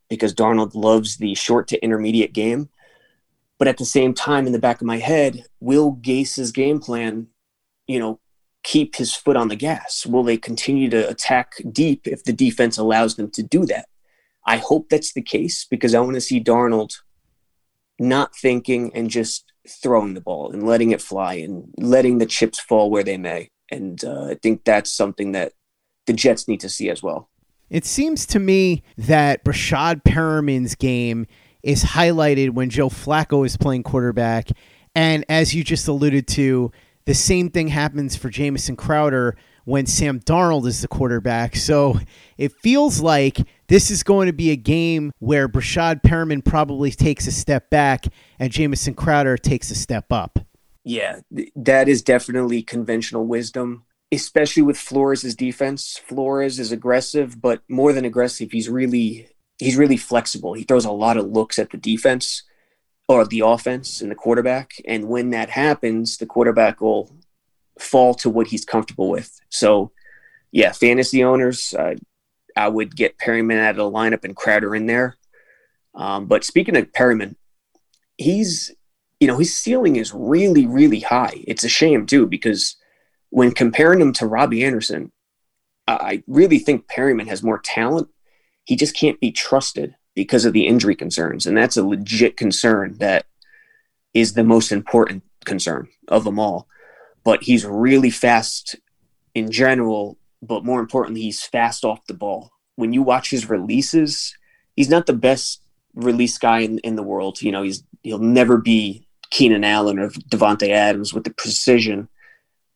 because 0.09 0.33
Darnold 0.33 0.75
loves 0.75 1.17
the 1.17 1.35
short 1.35 1.67
to 1.69 1.83
intermediate 1.83 2.33
game. 2.33 2.69
But 3.59 3.67
at 3.67 3.77
the 3.77 3.85
same 3.85 4.13
time, 4.13 4.45
in 4.45 4.53
the 4.53 4.59
back 4.59 4.81
of 4.81 4.87
my 4.87 4.97
head, 4.97 5.45
will 5.59 5.91
Gase's 5.91 6.51
game 6.51 6.79
plan, 6.79 7.27
you 7.87 7.99
know, 7.99 8.19
keep 8.63 8.95
his 8.95 9.13
foot 9.13 9.37
on 9.37 9.47
the 9.47 9.55
gas? 9.55 10.05
Will 10.05 10.23
they 10.23 10.37
continue 10.37 10.89
to 10.89 11.07
attack 11.07 11.53
deep 11.71 12.07
if 12.07 12.23
the 12.23 12.33
defense 12.33 12.77
allows 12.77 13.15
them 13.15 13.29
to 13.31 13.43
do 13.43 13.65
that? 13.67 13.87
I 14.45 14.57
hope 14.57 14.89
that's 14.89 15.13
the 15.13 15.21
case 15.21 15.65
because 15.65 15.95
I 15.95 15.99
want 15.99 16.15
to 16.15 16.21
see 16.21 16.43
Darnold 16.43 16.93
not 17.99 18.35
thinking 18.35 18.91
and 18.93 19.09
just 19.09 19.51
throwing 19.67 20.13
the 20.13 20.21
ball 20.21 20.51
and 20.51 20.65
letting 20.65 20.91
it 20.91 21.01
fly 21.01 21.35
and 21.35 21.73
letting 21.77 22.17
the 22.17 22.25
chips 22.25 22.59
fall 22.59 22.89
where 22.89 23.03
they 23.03 23.17
may. 23.17 23.49
And 23.71 24.03
uh, 24.03 24.25
I 24.25 24.35
think 24.35 24.65
that's 24.65 24.93
something 24.93 25.31
that 25.33 25.53
the 26.05 26.13
Jets 26.13 26.47
need 26.47 26.59
to 26.61 26.69
see 26.69 26.89
as 26.89 27.01
well. 27.01 27.29
It 27.73 27.85
seems 27.85 28.27
to 28.27 28.39
me 28.39 28.83
that 28.99 29.43
Breshad 29.43 30.03
Perriman's 30.03 30.75
game 30.75 31.25
is 31.63 31.83
highlighted 31.83 32.51
when 32.51 32.69
Joe 32.69 32.87
Flacco 32.87 33.43
is 33.43 33.57
playing 33.57 33.81
quarterback. 33.81 34.49
And 34.93 35.25
as 35.27 35.55
you 35.55 35.63
just 35.63 35.87
alluded 35.87 36.27
to, 36.27 36.71
the 37.05 37.15
same 37.15 37.49
thing 37.49 37.69
happens 37.69 38.15
for 38.15 38.29
Jamison 38.29 38.75
Crowder 38.75 39.35
when 39.65 39.87
Sam 39.87 40.19
Darnold 40.19 40.67
is 40.67 40.83
the 40.83 40.87
quarterback. 40.87 41.55
So 41.55 41.97
it 42.37 42.51
feels 42.51 43.01
like 43.01 43.39
this 43.69 43.89
is 43.89 44.03
going 44.03 44.27
to 44.27 44.33
be 44.33 44.51
a 44.51 44.55
game 44.55 45.11
where 45.17 45.49
Brashad 45.49 46.03
Perriman 46.03 46.45
probably 46.45 46.91
takes 46.91 47.25
a 47.25 47.31
step 47.31 47.71
back 47.71 48.05
and 48.37 48.51
Jamison 48.51 48.93
Crowder 48.93 49.35
takes 49.35 49.71
a 49.71 49.75
step 49.75 50.13
up. 50.13 50.37
Yeah, 50.83 51.21
that 51.55 51.89
is 51.89 52.03
definitely 52.03 52.61
conventional 52.61 53.25
wisdom, 53.25 53.85
especially 54.13 54.63
with 54.63 54.77
Flores' 54.77 55.35
defense. 55.35 55.99
Flores 56.07 56.59
is 56.59 56.71
aggressive, 56.71 57.41
but 57.41 57.61
more 57.67 57.93
than 57.93 58.05
aggressive, 58.05 58.51
he's 58.51 58.69
really 58.69 59.27
he's 59.59 59.77
really 59.77 59.97
flexible. 59.97 60.53
He 60.53 60.63
throws 60.63 60.85
a 60.85 60.91
lot 60.91 61.17
of 61.17 61.27
looks 61.27 61.59
at 61.59 61.69
the 61.69 61.77
defense 61.77 62.43
or 63.07 63.25
the 63.25 63.41
offense 63.41 64.01
and 64.01 64.09
the 64.09 64.15
quarterback, 64.15 64.71
and 64.87 65.09
when 65.09 65.31
that 65.31 65.49
happens, 65.49 66.17
the 66.17 66.25
quarterback 66.25 66.81
will 66.81 67.15
fall 67.79 68.13
to 68.13 68.29
what 68.29 68.47
he's 68.47 68.65
comfortable 68.65 69.09
with. 69.09 69.39
So, 69.49 69.91
yeah, 70.51 70.71
fantasy 70.71 71.23
owners, 71.23 71.73
uh, 71.73 71.95
I 72.55 72.67
would 72.67 72.95
get 72.95 73.17
Perriman 73.17 73.59
out 73.59 73.71
of 73.71 73.77
the 73.77 73.83
lineup 73.83 74.23
and 74.23 74.35
Crowder 74.35 74.75
in 74.75 74.85
there. 74.85 75.17
Um, 75.95 76.27
but 76.27 76.43
speaking 76.43 76.77
of 76.77 76.91
Perriman, 76.91 77.35
he's, 78.17 78.71
you 79.19 79.27
know, 79.27 79.37
his 79.37 79.55
ceiling 79.55 79.95
is 79.95 80.13
really, 80.13 80.65
really 80.65 80.99
high. 80.99 81.43
It's 81.47 81.63
a 81.63 81.69
shame, 81.69 82.05
too, 82.05 82.27
because 82.27 82.75
when 83.33 83.51
comparing 83.51 83.99
him 83.99 84.13
to 84.13 84.27
Robbie 84.27 84.63
Anderson, 84.63 85.11
I 85.87 86.23
really 86.27 86.59
think 86.59 86.87
Perriman 86.87 87.27
has 87.27 87.43
more 87.43 87.59
talent. 87.59 88.07
He 88.63 88.75
just 88.75 88.95
can't 88.95 89.19
be 89.19 89.31
trusted 89.31 89.95
because 90.15 90.45
of 90.45 90.53
the 90.53 90.67
injury 90.67 90.95
concerns. 90.95 91.45
And 91.45 91.57
that's 91.57 91.75
a 91.75 91.85
legit 91.85 92.37
concern 92.37 92.97
that 92.99 93.25
is 94.13 94.33
the 94.33 94.43
most 94.43 94.71
important 94.71 95.23
concern 95.43 95.89
of 96.07 96.23
them 96.23 96.39
all 96.39 96.67
but 97.23 97.43
he's 97.43 97.65
really 97.65 98.09
fast 98.09 98.75
in 99.33 99.51
general. 99.51 100.17
But 100.41 100.65
more 100.65 100.79
importantly, 100.79 101.21
he's 101.21 101.43
fast 101.43 101.85
off 101.85 102.05
the 102.07 102.13
ball. 102.13 102.51
When 102.75 102.93
you 102.93 103.01
watch 103.01 103.29
his 103.29 103.49
releases, 103.49 104.35
he's 104.75 104.89
not 104.89 105.05
the 105.05 105.13
best 105.13 105.61
release 105.93 106.37
guy 106.37 106.59
in, 106.59 106.79
in 106.79 106.95
the 106.95 107.03
world. 107.03 107.41
You 107.41 107.51
know, 107.51 107.63
he's 107.63 107.83
he'll 108.01 108.19
never 108.19 108.57
be 108.57 109.07
Keenan 109.29 109.63
Allen 109.63 109.99
or 109.99 110.09
Davante 110.09 110.69
Adams 110.69 111.13
with 111.13 111.23
the 111.23 111.33
precision, 111.33 112.09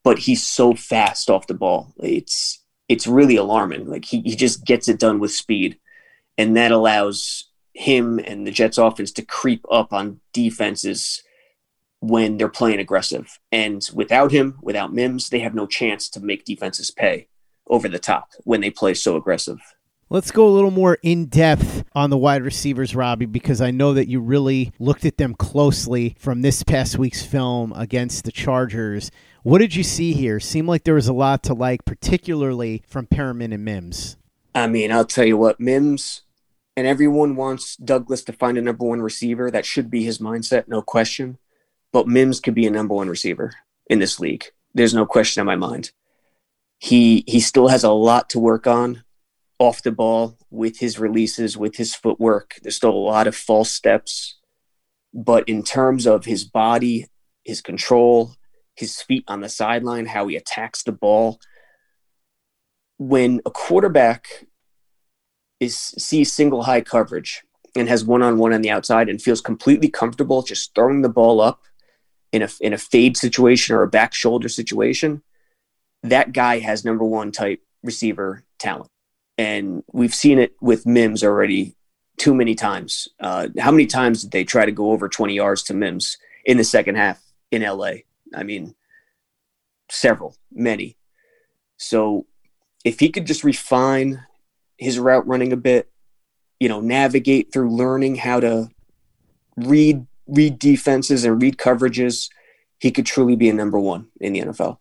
but 0.08 0.20
he's 0.20 0.42
so 0.42 0.74
fast 0.74 1.30
off 1.30 1.48
the 1.48 1.54
ball. 1.54 1.94
It's 2.00 2.64
it's 2.88 3.08
really 3.08 3.36
alarming. 3.36 3.90
Like 3.90 4.06
he, 4.06 4.22
he 4.22 4.38
just 4.38 4.64
gets 4.64 4.88
it 4.88 5.00
done 5.00 5.20
with 5.20 5.32
speed. 5.32 5.78
And 6.38 6.56
that 6.56 6.72
allows 6.72 7.50
him 7.74 8.18
and 8.18 8.48
the 8.48 8.52
Jets 8.52 8.78
offense 8.78 9.12
to 9.12 9.22
creep 9.22 9.66
up 9.70 9.92
on 9.92 10.22
defenses 10.32 11.24
when 12.00 12.38
they're 12.38 12.48
playing 12.48 12.80
aggressive. 12.80 13.38
And 13.52 13.86
without 13.94 14.32
him, 14.32 14.58
without 14.62 14.94
Mims, 14.94 15.28
they 15.28 15.40
have 15.40 15.54
no 15.54 15.68
chance 15.68 16.08
to 16.12 16.22
make 16.22 16.46
defenses 16.46 16.90
pay 16.90 17.28
over 17.68 17.90
the 17.90 18.00
top 18.00 18.30
when 18.46 18.62
they 18.62 18.70
play 18.70 18.94
so 18.94 19.18
aggressive. 19.18 19.60
Let's 20.10 20.32
go 20.32 20.48
a 20.48 20.50
little 20.50 20.72
more 20.72 20.98
in 21.04 21.26
depth 21.26 21.84
on 21.94 22.10
the 22.10 22.18
wide 22.18 22.44
receivers, 22.44 22.96
Robbie, 22.96 23.26
because 23.26 23.62
I 23.62 23.72
know 23.72 23.94
that 23.94 24.08
you 24.08 24.20
really 24.20 24.72
looked 24.80 25.06
at 25.06 25.18
them 25.18 25.34
closely 25.34 26.16
from 26.18 26.42
this 26.42 26.64
past 26.64 26.98
week's 26.98 27.26
film 27.26 27.74
against 27.74 28.24
the 28.24 28.32
Chargers. 28.32 29.12
What 29.44 29.60
did 29.60 29.76
you 29.76 29.84
see 29.84 30.14
here? 30.14 30.40
Seemed 30.40 30.68
like 30.68 30.84
there 30.84 30.94
was 30.94 31.08
a 31.08 31.14
lot 31.14 31.44
to 31.44 31.54
like, 31.54 31.86
particularly 31.86 32.84
from 32.88 33.08
Perriman 33.08 33.54
and 33.54 33.66
Mims. 33.66 34.18
I 34.56 34.68
mean, 34.68 34.92
I'll 34.92 35.06
tell 35.06 35.26
you 35.26 35.38
what, 35.38 35.60
Mims, 35.60 36.22
and 36.76 36.88
everyone 36.88 37.36
wants 37.36 37.76
Douglas 37.76 38.24
to 38.24 38.34
find 38.34 38.58
a 38.58 38.62
number 38.62 38.86
one 38.86 39.02
receiver. 39.02 39.52
That 39.52 39.66
should 39.66 39.90
be 39.90 40.04
his 40.04 40.20
mindset, 40.20 40.68
no 40.68 40.82
question 40.82 41.38
but 41.92 42.08
Mims 42.08 42.40
could 42.40 42.54
be 42.54 42.68
a 42.68 42.72
number 42.72 42.94
one 42.94 43.10
receiver 43.10 43.54
in 43.88 44.00
this 44.00 44.20
league. 44.20 44.46
There's 44.74 44.94
no 44.94 45.06
question 45.06 45.42
in 45.42 45.48
my 45.48 45.56
mind. 45.56 45.92
He 46.78 47.24
he 47.28 47.40
still 47.40 47.70
has 47.70 47.84
a 47.84 47.92
lot 47.92 48.30
to 48.30 48.40
work 48.40 48.68
on 48.68 49.04
off 49.60 49.84
the 49.84 49.92
ball 49.92 50.38
with 50.50 50.80
his 50.80 51.00
releases, 51.00 51.58
with 51.58 51.76
his 51.76 51.96
footwork. 51.96 52.56
There's 52.62 52.76
still 52.76 52.92
a 52.92 53.10
lot 53.12 53.28
of 53.28 53.36
false 53.36 53.72
steps, 53.72 54.38
but 55.14 55.48
in 55.48 55.64
terms 55.64 56.06
of 56.06 56.26
his 56.26 56.44
body, 56.44 57.08
his 57.44 57.62
control, 57.62 58.34
his 58.76 59.02
feet 59.02 59.24
on 59.28 59.42
the 59.42 59.50
sideline, 59.50 60.06
how 60.06 60.28
he 60.28 60.36
attacks 60.36 60.84
the 60.84 60.92
ball, 60.92 61.40
when 62.98 63.42
a 63.46 63.52
quarterback 63.52 64.46
is 65.60 65.76
sees 65.76 66.32
single 66.32 66.64
high 66.64 66.82
coverage 66.82 67.44
and 67.76 67.90
has 67.90 68.06
one 68.06 68.22
on 68.22 68.38
one 68.38 68.54
on 68.54 68.62
the 68.62 68.70
outside 68.70 69.10
and 69.10 69.22
feels 69.22 69.42
completely 69.42 69.90
comfortable 69.90 70.42
just 70.42 70.74
throwing 70.76 71.02
the 71.02 71.10
ball 71.10 71.42
up 71.42 71.62
in 72.32 72.42
a 72.42 72.50
in 72.62 72.74
a 72.74 72.78
fade 72.78 73.18
situation 73.18 73.76
or 73.76 73.84
a 73.84 73.88
back 73.88 74.14
shoulder 74.14 74.50
situation, 74.50 75.24
that 76.04 76.34
guy 76.34 76.60
has 76.60 76.86
number 76.86 77.04
one 77.04 77.32
type 77.32 77.62
receiver 77.84 78.44
talent, 78.60 78.90
and 79.38 79.84
we've 79.92 80.16
seen 80.16 80.40
it 80.40 80.54
with 80.62 80.86
Mims 80.86 81.24
already 81.24 81.76
too 82.18 82.34
many 82.34 82.56
times. 82.56 83.08
Uh, 83.20 83.48
how 83.60 83.72
many 83.72 83.86
times 83.86 84.24
did 84.24 84.32
they 84.32 84.44
try 84.44 84.66
to 84.66 84.72
go 84.72 84.92
over 84.92 85.08
20 85.08 85.34
yards 85.34 85.64
to 85.64 85.74
Mims 85.74 86.18
in 86.46 86.58
the 86.58 86.64
second 86.64 86.96
half 86.96 87.22
in 87.52 87.62
LA? 87.62 87.92
I 88.36 88.44
mean, 88.44 88.76
several, 89.90 90.36
many. 90.52 90.98
So 91.78 92.26
if 92.84 93.00
he 93.00 93.10
could 93.10 93.28
just 93.28 93.44
refine 93.44 94.24
his 94.78 95.00
route 95.00 95.28
running 95.28 95.54
a 95.54 95.58
bit, 95.58 95.92
you 96.60 96.70
know, 96.70 96.82
navigate 96.82 97.54
through 97.54 97.76
learning 97.76 98.16
how 98.16 98.40
to 98.40 98.70
read 99.56 100.06
read 100.28 100.60
defenses 100.60 101.24
and 101.24 101.42
read 101.42 101.58
coverages, 101.58 102.30
he 102.80 102.92
could 102.92 103.06
truly 103.06 103.36
be 103.36 103.50
a 103.50 103.54
number 103.54 103.80
one 103.80 104.08
in 104.20 104.34
the 104.34 104.42
NFL. 104.42 104.78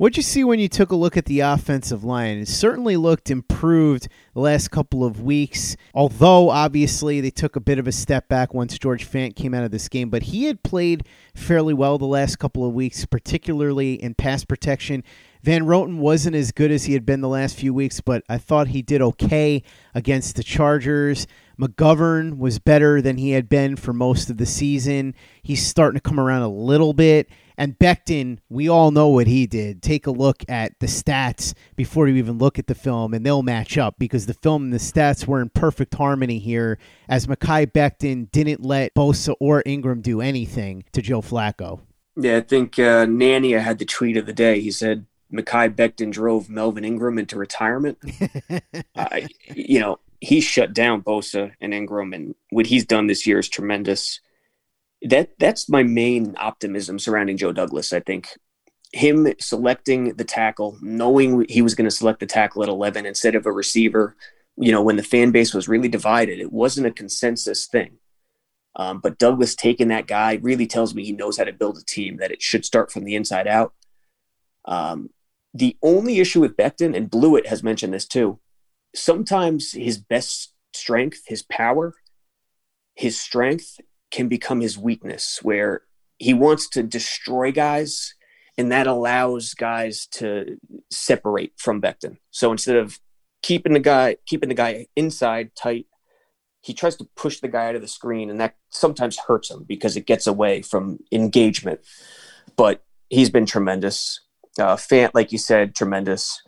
What'd 0.00 0.16
you 0.16 0.22
see 0.22 0.44
when 0.44 0.58
you 0.58 0.68
took 0.68 0.92
a 0.92 0.96
look 0.96 1.18
at 1.18 1.26
the 1.26 1.40
offensive 1.40 2.04
line? 2.04 2.38
It 2.38 2.48
certainly 2.48 2.96
looked 2.96 3.30
improved 3.30 4.08
the 4.32 4.40
last 4.40 4.70
couple 4.70 5.04
of 5.04 5.20
weeks, 5.20 5.76
although 5.92 6.48
obviously 6.48 7.20
they 7.20 7.28
took 7.28 7.54
a 7.54 7.60
bit 7.60 7.78
of 7.78 7.86
a 7.86 7.92
step 7.92 8.26
back 8.26 8.54
once 8.54 8.78
George 8.78 9.06
Fant 9.06 9.36
came 9.36 9.52
out 9.52 9.62
of 9.62 9.72
this 9.72 9.90
game. 9.90 10.08
But 10.08 10.22
he 10.22 10.44
had 10.44 10.62
played 10.62 11.06
fairly 11.34 11.74
well 11.74 11.98
the 11.98 12.06
last 12.06 12.38
couple 12.38 12.64
of 12.64 12.72
weeks, 12.72 13.04
particularly 13.04 14.02
in 14.02 14.14
pass 14.14 14.42
protection. 14.42 15.04
Van 15.42 15.66
Roten 15.66 15.98
wasn't 15.98 16.34
as 16.34 16.50
good 16.50 16.70
as 16.70 16.84
he 16.84 16.94
had 16.94 17.04
been 17.04 17.20
the 17.20 17.28
last 17.28 17.54
few 17.58 17.74
weeks, 17.74 18.00
but 18.00 18.24
I 18.26 18.38
thought 18.38 18.68
he 18.68 18.80
did 18.80 19.02
okay 19.02 19.62
against 19.94 20.34
the 20.34 20.42
Chargers. 20.42 21.26
McGovern 21.60 22.38
was 22.38 22.58
better 22.58 23.02
than 23.02 23.18
he 23.18 23.32
had 23.32 23.50
been 23.50 23.76
for 23.76 23.92
most 23.92 24.30
of 24.30 24.38
the 24.38 24.46
season. 24.46 25.14
He's 25.42 25.66
starting 25.66 26.00
to 26.00 26.08
come 26.08 26.18
around 26.18 26.40
a 26.40 26.48
little 26.48 26.94
bit. 26.94 27.28
And 27.60 27.78
Becton, 27.78 28.38
we 28.48 28.70
all 28.70 28.90
know 28.90 29.08
what 29.08 29.26
he 29.26 29.46
did. 29.46 29.82
Take 29.82 30.06
a 30.06 30.10
look 30.10 30.42
at 30.48 30.80
the 30.80 30.86
stats 30.86 31.52
before 31.76 32.08
you 32.08 32.14
even 32.14 32.38
look 32.38 32.58
at 32.58 32.68
the 32.68 32.74
film, 32.74 33.12
and 33.12 33.24
they'll 33.24 33.42
match 33.42 33.76
up 33.76 33.96
because 33.98 34.24
the 34.24 34.32
film 34.32 34.64
and 34.64 34.72
the 34.72 34.78
stats 34.78 35.26
were 35.26 35.42
in 35.42 35.50
perfect 35.50 35.94
harmony 35.94 36.38
here 36.38 36.78
as 37.06 37.26
Mekhi 37.26 37.70
Becton 37.70 38.32
didn't 38.32 38.64
let 38.64 38.94
Bosa 38.94 39.34
or 39.40 39.62
Ingram 39.66 40.00
do 40.00 40.22
anything 40.22 40.84
to 40.92 41.02
Joe 41.02 41.20
Flacco. 41.20 41.80
Yeah, 42.16 42.38
I 42.38 42.40
think 42.40 42.78
uh, 42.78 43.04
Nania 43.04 43.60
had 43.60 43.78
the 43.78 43.84
tweet 43.84 44.16
of 44.16 44.24
the 44.24 44.32
day. 44.32 44.60
He 44.60 44.70
said, 44.70 45.04
Mekhi 45.30 45.74
Becton 45.74 46.10
drove 46.10 46.48
Melvin 46.48 46.86
Ingram 46.86 47.18
into 47.18 47.36
retirement. 47.36 47.98
uh, 48.96 49.20
you 49.54 49.80
know, 49.80 49.98
he 50.22 50.40
shut 50.40 50.72
down 50.72 51.02
Bosa 51.02 51.52
and 51.60 51.74
Ingram, 51.74 52.14
and 52.14 52.34
what 52.48 52.64
he's 52.64 52.86
done 52.86 53.06
this 53.06 53.26
year 53.26 53.38
is 53.38 53.50
tremendous. 53.50 54.18
That 55.02 55.30
that's 55.38 55.68
my 55.68 55.82
main 55.82 56.34
optimism 56.38 56.98
surrounding 56.98 57.38
Joe 57.38 57.52
Douglas. 57.52 57.92
I 57.92 58.00
think 58.00 58.28
him 58.92 59.32
selecting 59.40 60.14
the 60.16 60.24
tackle, 60.24 60.76
knowing 60.82 61.46
he 61.48 61.62
was 61.62 61.74
going 61.74 61.88
to 61.88 61.96
select 61.96 62.20
the 62.20 62.26
tackle 62.26 62.62
at 62.62 62.68
eleven 62.68 63.06
instead 63.06 63.34
of 63.34 63.46
a 63.46 63.52
receiver. 63.52 64.16
You 64.56 64.72
know, 64.72 64.82
when 64.82 64.96
the 64.96 65.02
fan 65.02 65.30
base 65.30 65.54
was 65.54 65.68
really 65.68 65.88
divided, 65.88 66.38
it 66.38 66.52
wasn't 66.52 66.86
a 66.86 66.90
consensus 66.90 67.66
thing. 67.66 67.98
Um, 68.76 69.00
but 69.00 69.18
Douglas 69.18 69.54
taking 69.54 69.88
that 69.88 70.06
guy 70.06 70.38
really 70.42 70.66
tells 70.66 70.94
me 70.94 71.04
he 71.04 71.12
knows 71.12 71.38
how 71.38 71.44
to 71.44 71.52
build 71.52 71.78
a 71.78 71.84
team. 71.84 72.18
That 72.18 72.32
it 72.32 72.42
should 72.42 72.66
start 72.66 72.92
from 72.92 73.04
the 73.04 73.14
inside 73.14 73.46
out. 73.46 73.72
Um, 74.66 75.10
the 75.54 75.76
only 75.82 76.20
issue 76.20 76.40
with 76.40 76.56
Becton, 76.56 76.94
and 76.94 77.10
Blewett 77.10 77.46
has 77.46 77.62
mentioned 77.62 77.94
this 77.94 78.06
too, 78.06 78.38
sometimes 78.94 79.72
his 79.72 79.96
best 79.96 80.52
strength, 80.74 81.22
his 81.26 81.42
power, 81.42 81.94
his 82.94 83.18
strength 83.18 83.80
can 84.10 84.28
become 84.28 84.60
his 84.60 84.78
weakness, 84.78 85.38
where 85.42 85.82
he 86.18 86.34
wants 86.34 86.68
to 86.70 86.82
destroy 86.82 87.52
guys, 87.52 88.14
and 88.58 88.70
that 88.72 88.86
allows 88.86 89.54
guys 89.54 90.06
to 90.12 90.58
separate 90.90 91.52
from 91.56 91.80
Becton. 91.80 92.18
So 92.30 92.52
instead 92.52 92.76
of 92.76 92.98
keeping 93.42 93.72
the 93.72 93.80
guy 93.80 94.16
keeping 94.26 94.48
the 94.48 94.54
guy 94.54 94.86
inside 94.96 95.54
tight, 95.54 95.86
he 96.62 96.74
tries 96.74 96.96
to 96.96 97.08
push 97.16 97.40
the 97.40 97.48
guy 97.48 97.68
out 97.68 97.74
of 97.74 97.80
the 97.80 97.88
screen, 97.88 98.30
and 98.30 98.40
that 98.40 98.56
sometimes 98.70 99.18
hurts 99.18 99.50
him 99.50 99.64
because 99.64 99.96
it 99.96 100.06
gets 100.06 100.26
away 100.26 100.62
from 100.62 100.98
engagement. 101.10 101.80
But 102.56 102.84
he's 103.08 103.30
been 103.30 103.46
tremendous. 103.46 104.20
Uh, 104.58 104.76
Fant, 104.76 105.12
like 105.14 105.32
you 105.32 105.38
said, 105.38 105.74
tremendous. 105.74 106.42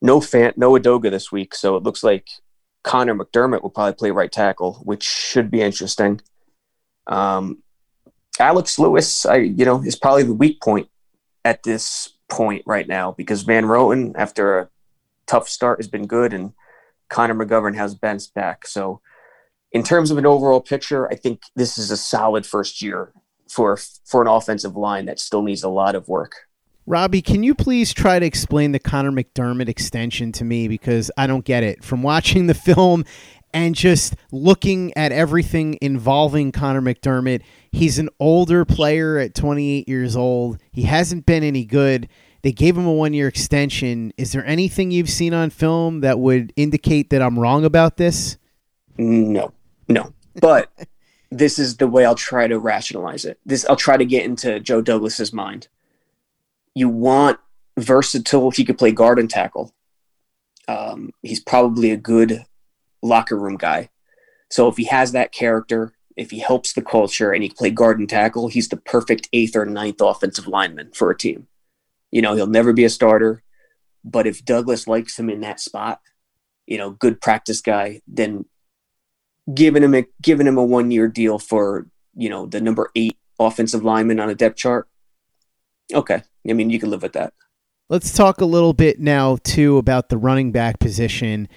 No 0.00 0.20
Fant, 0.20 0.56
no 0.56 0.72
Edoga 0.72 1.10
this 1.10 1.32
week, 1.32 1.54
so 1.54 1.76
it 1.76 1.82
looks 1.82 2.04
like 2.04 2.28
Connor 2.84 3.14
McDermott 3.14 3.62
will 3.62 3.70
probably 3.70 3.94
play 3.94 4.10
right 4.12 4.30
tackle, 4.30 4.74
which 4.84 5.02
should 5.02 5.50
be 5.50 5.60
interesting. 5.60 6.20
Um, 7.08 7.62
Alex 8.38 8.78
Lewis, 8.78 9.26
I 9.26 9.36
you 9.36 9.64
know, 9.64 9.82
is 9.82 9.96
probably 9.96 10.22
the 10.22 10.34
weak 10.34 10.60
point 10.60 10.88
at 11.44 11.62
this 11.62 12.10
point 12.28 12.62
right 12.66 12.86
now 12.86 13.12
because 13.12 13.42
Van 13.42 13.64
Roten, 13.64 14.12
after 14.16 14.58
a 14.58 14.68
tough 15.26 15.48
start, 15.48 15.78
has 15.78 15.88
been 15.88 16.06
good, 16.06 16.32
and 16.32 16.52
Connor 17.08 17.34
McGovern 17.34 17.74
has 17.76 17.94
bounced 17.94 18.34
back. 18.34 18.66
So, 18.66 19.00
in 19.72 19.82
terms 19.82 20.10
of 20.10 20.18
an 20.18 20.26
overall 20.26 20.60
picture, 20.60 21.08
I 21.08 21.14
think 21.14 21.42
this 21.56 21.78
is 21.78 21.90
a 21.90 21.96
solid 21.96 22.46
first 22.46 22.80
year 22.82 23.12
for 23.48 23.76
for 24.04 24.22
an 24.22 24.28
offensive 24.28 24.76
line 24.76 25.06
that 25.06 25.18
still 25.18 25.42
needs 25.42 25.62
a 25.62 25.68
lot 25.68 25.94
of 25.94 26.08
work. 26.08 26.48
Robbie, 26.86 27.20
can 27.20 27.42
you 27.42 27.54
please 27.54 27.92
try 27.92 28.18
to 28.18 28.24
explain 28.24 28.72
the 28.72 28.78
Connor 28.78 29.12
McDermott 29.12 29.68
extension 29.68 30.32
to 30.32 30.44
me 30.44 30.68
because 30.68 31.10
I 31.18 31.26
don't 31.26 31.44
get 31.44 31.62
it. 31.62 31.84
From 31.84 32.02
watching 32.02 32.46
the 32.46 32.54
film 32.54 33.04
and 33.52 33.74
just 33.74 34.14
looking 34.32 34.96
at 34.96 35.12
everything 35.12 35.78
involving 35.80 36.52
Connor 36.52 36.82
McDermott, 36.82 37.42
he's 37.72 37.98
an 37.98 38.08
older 38.20 38.64
player 38.64 39.18
at 39.18 39.34
28 39.34 39.88
years 39.88 40.16
old. 40.16 40.58
He 40.72 40.82
hasn't 40.82 41.26
been 41.26 41.42
any 41.42 41.64
good. 41.64 42.08
They 42.42 42.52
gave 42.52 42.76
him 42.76 42.86
a 42.86 42.92
one 42.92 43.14
year 43.14 43.28
extension. 43.28 44.12
Is 44.16 44.32
there 44.32 44.44
anything 44.46 44.90
you've 44.90 45.10
seen 45.10 45.34
on 45.34 45.50
film 45.50 46.00
that 46.00 46.18
would 46.18 46.52
indicate 46.56 47.10
that 47.10 47.22
I'm 47.22 47.38
wrong 47.38 47.64
about 47.64 47.96
this? 47.96 48.38
No, 48.96 49.52
no. 49.88 50.12
But 50.40 50.70
this 51.30 51.58
is 51.58 51.76
the 51.76 51.88
way 51.88 52.04
I'll 52.04 52.14
try 52.14 52.46
to 52.46 52.58
rationalize 52.58 53.24
it. 53.24 53.38
This 53.44 53.66
I'll 53.66 53.76
try 53.76 53.96
to 53.96 54.04
get 54.04 54.24
into 54.24 54.60
Joe 54.60 54.80
Douglas's 54.80 55.32
mind 55.32 55.68
you 56.78 56.88
want 56.88 57.40
versatile. 57.76 58.50
He 58.50 58.64
could 58.64 58.78
play 58.78 58.92
guard 58.92 59.18
and 59.18 59.28
tackle. 59.28 59.74
Um, 60.68 61.10
he's 61.22 61.40
probably 61.40 61.90
a 61.90 61.96
good 61.96 62.44
locker 63.02 63.36
room 63.36 63.56
guy. 63.56 63.90
So 64.50 64.68
if 64.68 64.76
he 64.76 64.84
has 64.84 65.12
that 65.12 65.32
character, 65.32 65.92
if 66.16 66.30
he 66.30 66.38
helps 66.38 66.72
the 66.72 66.82
culture 66.82 67.32
and 67.32 67.42
he 67.42 67.48
can 67.48 67.56
play 67.56 67.70
guard 67.70 67.98
and 67.98 68.08
tackle, 68.08 68.48
he's 68.48 68.68
the 68.68 68.76
perfect 68.76 69.28
eighth 69.32 69.54
or 69.54 69.64
ninth 69.64 70.00
offensive 70.00 70.48
lineman 70.48 70.90
for 70.92 71.10
a 71.10 71.16
team. 71.16 71.46
You 72.10 72.22
know, 72.22 72.34
he'll 72.34 72.46
never 72.46 72.72
be 72.72 72.84
a 72.84 72.90
starter, 72.90 73.42
but 74.04 74.26
if 74.26 74.44
Douglas 74.44 74.88
likes 74.88 75.18
him 75.18 75.28
in 75.30 75.40
that 75.40 75.60
spot, 75.60 76.00
you 76.66 76.78
know, 76.78 76.90
good 76.90 77.20
practice 77.20 77.60
guy, 77.60 78.00
then 78.06 78.46
giving 79.52 79.82
him 79.82 79.94
a 79.94 80.04
giving 80.20 80.46
him 80.46 80.58
a 80.58 80.64
one 80.64 80.90
year 80.90 81.08
deal 81.08 81.38
for 81.38 81.86
you 82.14 82.28
know 82.28 82.46
the 82.46 82.60
number 82.60 82.90
eight 82.94 83.16
offensive 83.38 83.84
lineman 83.84 84.20
on 84.20 84.28
a 84.28 84.34
depth 84.34 84.56
chart. 84.56 84.88
Okay, 85.94 86.22
I 86.48 86.52
mean, 86.52 86.70
you 86.70 86.78
can 86.78 86.90
live 86.90 87.02
with 87.02 87.12
that. 87.14 87.32
Let's 87.88 88.12
talk 88.12 88.42
a 88.42 88.44
little 88.44 88.74
bit 88.74 89.00
now, 89.00 89.38
too, 89.44 89.78
about 89.78 90.10
the 90.10 90.18
running 90.18 90.52
back 90.52 90.78
position. 90.78 91.48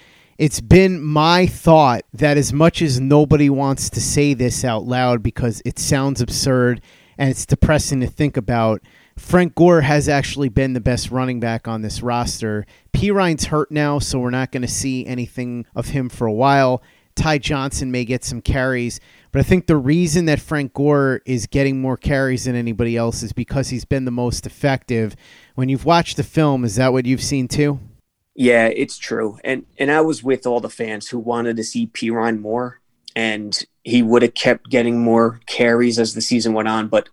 It's 0.41 0.59
been 0.59 1.03
my 1.03 1.45
thought 1.45 2.01
that 2.13 2.35
as 2.35 2.51
much 2.51 2.81
as 2.81 2.99
nobody 2.99 3.47
wants 3.47 3.91
to 3.91 4.01
say 4.01 4.33
this 4.33 4.65
out 4.65 4.85
loud 4.85 5.21
because 5.21 5.61
it 5.65 5.77
sounds 5.77 6.19
absurd 6.19 6.81
and 7.15 7.29
it's 7.29 7.45
depressing 7.45 7.99
to 7.99 8.07
think 8.07 8.37
about, 8.37 8.81
Frank 9.15 9.53
Gore 9.53 9.81
has 9.81 10.09
actually 10.09 10.49
been 10.49 10.73
the 10.73 10.79
best 10.79 11.11
running 11.11 11.39
back 11.39 11.67
on 11.67 11.83
this 11.83 12.01
roster. 12.01 12.65
Perine's 12.91 13.45
hurt 13.45 13.69
now, 13.69 13.99
so 13.99 14.17
we're 14.17 14.31
not 14.31 14.51
going 14.51 14.63
to 14.63 14.67
see 14.67 15.05
anything 15.05 15.67
of 15.75 15.89
him 15.89 16.09
for 16.09 16.25
a 16.25 16.33
while. 16.33 16.81
Ty 17.13 17.37
Johnson 17.37 17.91
may 17.91 18.03
get 18.03 18.23
some 18.23 18.41
carries, 18.41 18.99
but 19.31 19.41
I 19.41 19.43
think 19.43 19.67
the 19.67 19.77
reason 19.77 20.25
that 20.25 20.39
Frank 20.39 20.73
Gore 20.73 21.21
is 21.23 21.45
getting 21.45 21.79
more 21.79 21.97
carries 21.97 22.45
than 22.45 22.55
anybody 22.55 22.97
else 22.97 23.21
is 23.21 23.31
because 23.31 23.69
he's 23.69 23.85
been 23.85 24.05
the 24.05 24.09
most 24.09 24.47
effective. 24.47 25.15
When 25.53 25.69
you've 25.69 25.85
watched 25.85 26.17
the 26.17 26.23
film, 26.23 26.65
is 26.65 26.77
that 26.77 26.93
what 26.93 27.05
you've 27.05 27.21
seen 27.21 27.47
too? 27.47 27.79
Yeah, 28.35 28.67
it's 28.67 28.97
true. 28.97 29.37
And 29.43 29.65
and 29.77 29.91
I 29.91 30.01
was 30.01 30.23
with 30.23 30.45
all 30.47 30.59
the 30.59 30.69
fans 30.69 31.07
who 31.07 31.19
wanted 31.19 31.57
to 31.57 31.63
see 31.63 31.87
Perine 31.87 32.39
more 32.39 32.79
and 33.15 33.59
he 33.83 34.01
would 34.01 34.21
have 34.21 34.33
kept 34.33 34.69
getting 34.69 35.03
more 35.03 35.41
carries 35.47 35.99
as 35.99 36.13
the 36.13 36.21
season 36.21 36.53
went 36.53 36.67
on, 36.67 36.87
but 36.87 37.09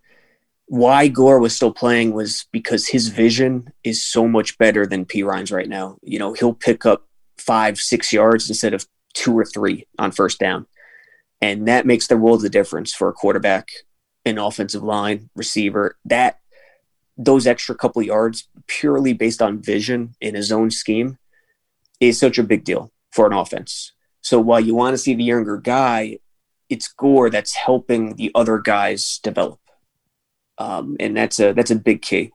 why 0.67 1.09
Gore 1.09 1.41
was 1.41 1.57
still 1.57 1.73
playing 1.73 2.13
was 2.13 2.47
because 2.53 2.87
his 2.87 3.09
vision 3.09 3.73
is 3.85 4.05
so 4.05 4.29
much 4.29 4.59
better 4.59 4.87
than 4.87 5.07
Perine's 5.07 5.51
right 5.51 5.69
now. 5.69 5.97
You 6.03 6.19
know, 6.19 6.35
he'll 6.35 6.55
pick 6.55 6.85
up 6.85 7.07
five, 7.39 7.79
six 7.79 8.13
yards 8.13 8.49
instead 8.49 8.75
of 8.75 8.87
two 9.15 9.37
or 9.37 9.47
three 9.47 9.87
on 9.99 10.13
first 10.13 10.39
down. 10.39 10.67
And 11.41 11.67
that 11.69 11.87
makes 11.87 12.07
the 12.07 12.19
world 12.19 12.45
of 12.45 12.51
difference 12.51 12.93
for 12.93 13.09
a 13.09 13.15
quarterback, 13.15 13.69
an 14.27 14.39
offensive 14.39 14.83
line, 14.83 15.31
receiver. 15.35 15.97
That 16.05 16.39
those 17.19 17.47
extra 17.47 17.75
couple 17.75 18.01
yards 18.01 18.49
purely 18.69 19.13
based 19.13 19.43
on 19.43 19.61
vision 19.61 20.15
in 20.21 20.35
his 20.35 20.53
own 20.53 20.71
scheme 20.71 21.19
is 22.01 22.19
such 22.19 22.39
a 22.39 22.45
big 22.45 22.65
deal 22.65 22.93
for 23.13 23.27
an 23.27 23.33
offense. 23.33 23.93
So 24.23 24.41
while 24.41 24.61
you 24.61 24.75
want 24.75 24.95
to 24.95 24.99
see 24.99 25.15
the 25.15 25.25
younger 25.25 25.59
guy, 25.59 26.19
it's 26.69 26.89
Gore 26.89 27.29
that's 27.29 27.55
helping 27.55 28.15
the 28.15 28.31
other 28.35 28.59
guys 28.59 29.19
develop. 29.23 29.59
Um, 30.59 30.97
and 31.01 31.17
that's 31.17 31.41
a 31.41 31.53
that's 31.53 31.71
a 31.71 31.77
big 31.77 32.03
key. 32.03 32.33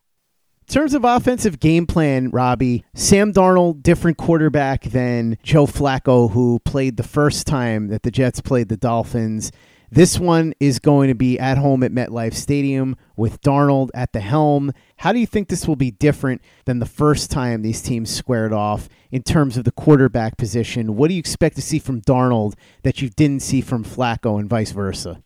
In 0.67 0.73
terms 0.73 0.93
of 0.93 1.03
offensive 1.03 1.59
game 1.59 1.85
plan, 1.85 2.29
Robbie, 2.29 2.85
Sam 2.95 3.33
Darnold, 3.33 3.83
different 3.83 4.17
quarterback 4.17 4.83
than 4.83 5.37
Joe 5.43 5.67
Flacco, 5.67 6.31
who 6.31 6.59
played 6.59 6.95
the 6.95 7.03
first 7.03 7.45
time 7.45 7.89
that 7.89 8.03
the 8.03 8.11
Jets 8.11 8.39
played 8.39 8.69
the 8.69 8.77
Dolphins. 8.77 9.51
This 9.93 10.19
one 10.19 10.55
is 10.59 10.79
going 10.79 11.09
to 11.09 11.13
be 11.13 11.37
at 11.37 11.59
home 11.59 11.83
at 11.83 11.91
MetLife 11.91 12.33
Stadium 12.33 12.95
with 13.15 13.41
Darnold 13.41 13.91
at 13.93 14.11
the 14.11 14.21
helm. 14.21 14.71
How 14.97 15.13
do 15.13 15.19
you 15.19 15.27
think 15.27 15.49
this 15.49 15.67
will 15.67 15.75
be 15.75 15.91
different 15.91 16.41
than 16.65 16.79
the 16.79 16.87
first 16.87 17.29
time 17.29 17.61
these 17.61 17.79
teams 17.79 18.09
squared 18.09 18.53
off 18.53 18.89
in 19.11 19.21
terms 19.21 19.55
of 19.55 19.65
the 19.65 19.71
quarterback 19.71 20.35
position? 20.35 20.95
What 20.95 21.09
do 21.09 21.13
you 21.13 21.19
expect 21.19 21.57
to 21.57 21.61
see 21.61 21.77
from 21.77 22.01
Darnold 22.01 22.55
that 22.81 23.03
you 23.03 23.09
didn't 23.11 23.43
see 23.43 23.61
from 23.61 23.83
Flacco 23.83 24.39
and 24.39 24.49
vice 24.49 24.71
versa? 24.71 25.21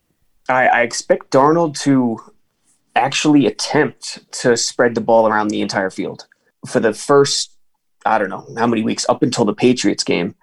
I, 0.49 0.67
I 0.67 0.81
expect 0.81 1.31
Darnold 1.31 1.79
to 1.83 2.17
actually 2.93 3.45
attempt 3.45 4.29
to 4.41 4.57
spread 4.57 4.95
the 4.95 5.01
ball 5.01 5.29
around 5.29 5.47
the 5.47 5.61
entire 5.61 5.91
field. 5.91 6.27
For 6.65 6.81
the 6.81 6.91
first, 6.91 7.55
I 8.05 8.17
don't 8.17 8.27
know 8.27 8.45
how 8.57 8.67
many 8.67 8.83
weeks 8.83 9.05
up 9.07 9.23
until 9.23 9.45
the 9.45 9.55
Patriots 9.55 10.03
game, 10.03 10.35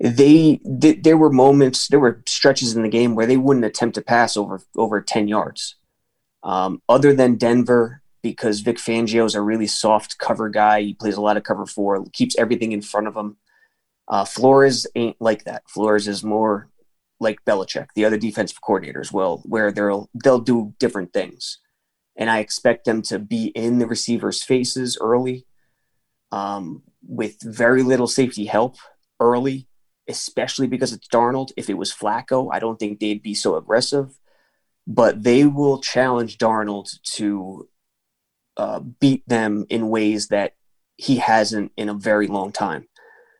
they 0.00 0.60
th- 0.80 1.02
there 1.02 1.18
were 1.18 1.30
moments, 1.30 1.88
there 1.88 2.00
were 2.00 2.22
stretches 2.26 2.74
in 2.74 2.82
the 2.82 2.88
game 2.88 3.14
where 3.14 3.26
they 3.26 3.36
wouldn't 3.36 3.66
attempt 3.66 3.94
to 3.96 4.02
pass 4.02 4.36
over 4.36 4.62
over 4.76 5.00
ten 5.00 5.28
yards. 5.28 5.76
Um, 6.42 6.80
other 6.88 7.12
than 7.12 7.36
Denver, 7.36 8.00
because 8.22 8.60
Vic 8.60 8.78
Fangio 8.78 9.26
is 9.26 9.34
a 9.34 9.42
really 9.42 9.66
soft 9.66 10.16
cover 10.18 10.48
guy, 10.48 10.80
he 10.80 10.94
plays 10.94 11.16
a 11.16 11.20
lot 11.20 11.36
of 11.36 11.42
cover 11.42 11.66
four, 11.66 12.02
keeps 12.12 12.36
everything 12.38 12.72
in 12.72 12.80
front 12.80 13.08
of 13.08 13.14
him. 13.14 13.36
Uh, 14.08 14.24
Flores 14.24 14.86
ain't 14.94 15.20
like 15.20 15.44
that. 15.44 15.68
Flores 15.68 16.08
is 16.08 16.24
more 16.24 16.68
like 17.20 17.44
Belichick, 17.44 17.88
the 17.94 18.06
other 18.06 18.16
defensive 18.16 18.62
coordinators 18.62 19.12
will, 19.12 19.42
where 19.44 19.70
they'll 19.70 20.08
they'll 20.24 20.40
do 20.40 20.74
different 20.78 21.12
things, 21.12 21.58
and 22.16 22.30
I 22.30 22.38
expect 22.38 22.86
them 22.86 23.02
to 23.02 23.18
be 23.18 23.48
in 23.48 23.78
the 23.78 23.86
receivers' 23.86 24.42
faces 24.42 24.96
early, 24.98 25.44
um, 26.32 26.82
with 27.06 27.36
very 27.42 27.82
little 27.82 28.06
safety 28.06 28.46
help 28.46 28.76
early 29.20 29.66
especially 30.10 30.66
because 30.66 30.92
it's 30.92 31.08
Darnold. 31.08 31.52
If 31.56 31.70
it 31.70 31.78
was 31.78 31.94
Flacco, 31.94 32.48
I 32.52 32.58
don't 32.58 32.78
think 32.78 32.98
they'd 32.98 33.22
be 33.22 33.34
so 33.34 33.56
aggressive. 33.56 34.18
But 34.86 35.22
they 35.22 35.44
will 35.44 35.80
challenge 35.80 36.36
Darnold 36.36 37.00
to 37.14 37.68
uh, 38.56 38.80
beat 38.80 39.26
them 39.28 39.64
in 39.70 39.88
ways 39.88 40.28
that 40.28 40.54
he 40.96 41.16
hasn't 41.16 41.72
in 41.76 41.88
a 41.88 41.94
very 41.94 42.26
long 42.26 42.52
time. 42.52 42.88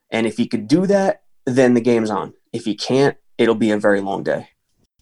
And 0.09 0.25
if 0.25 0.37
he 0.37 0.47
could 0.47 0.67
do 0.67 0.87
that, 0.87 1.23
then 1.45 1.73
the 1.73 1.81
game's 1.81 2.09
on. 2.09 2.33
If 2.53 2.65
he 2.65 2.75
can't, 2.75 3.17
it'll 3.37 3.55
be 3.55 3.71
a 3.71 3.77
very 3.77 4.01
long 4.01 4.23
day. 4.23 4.49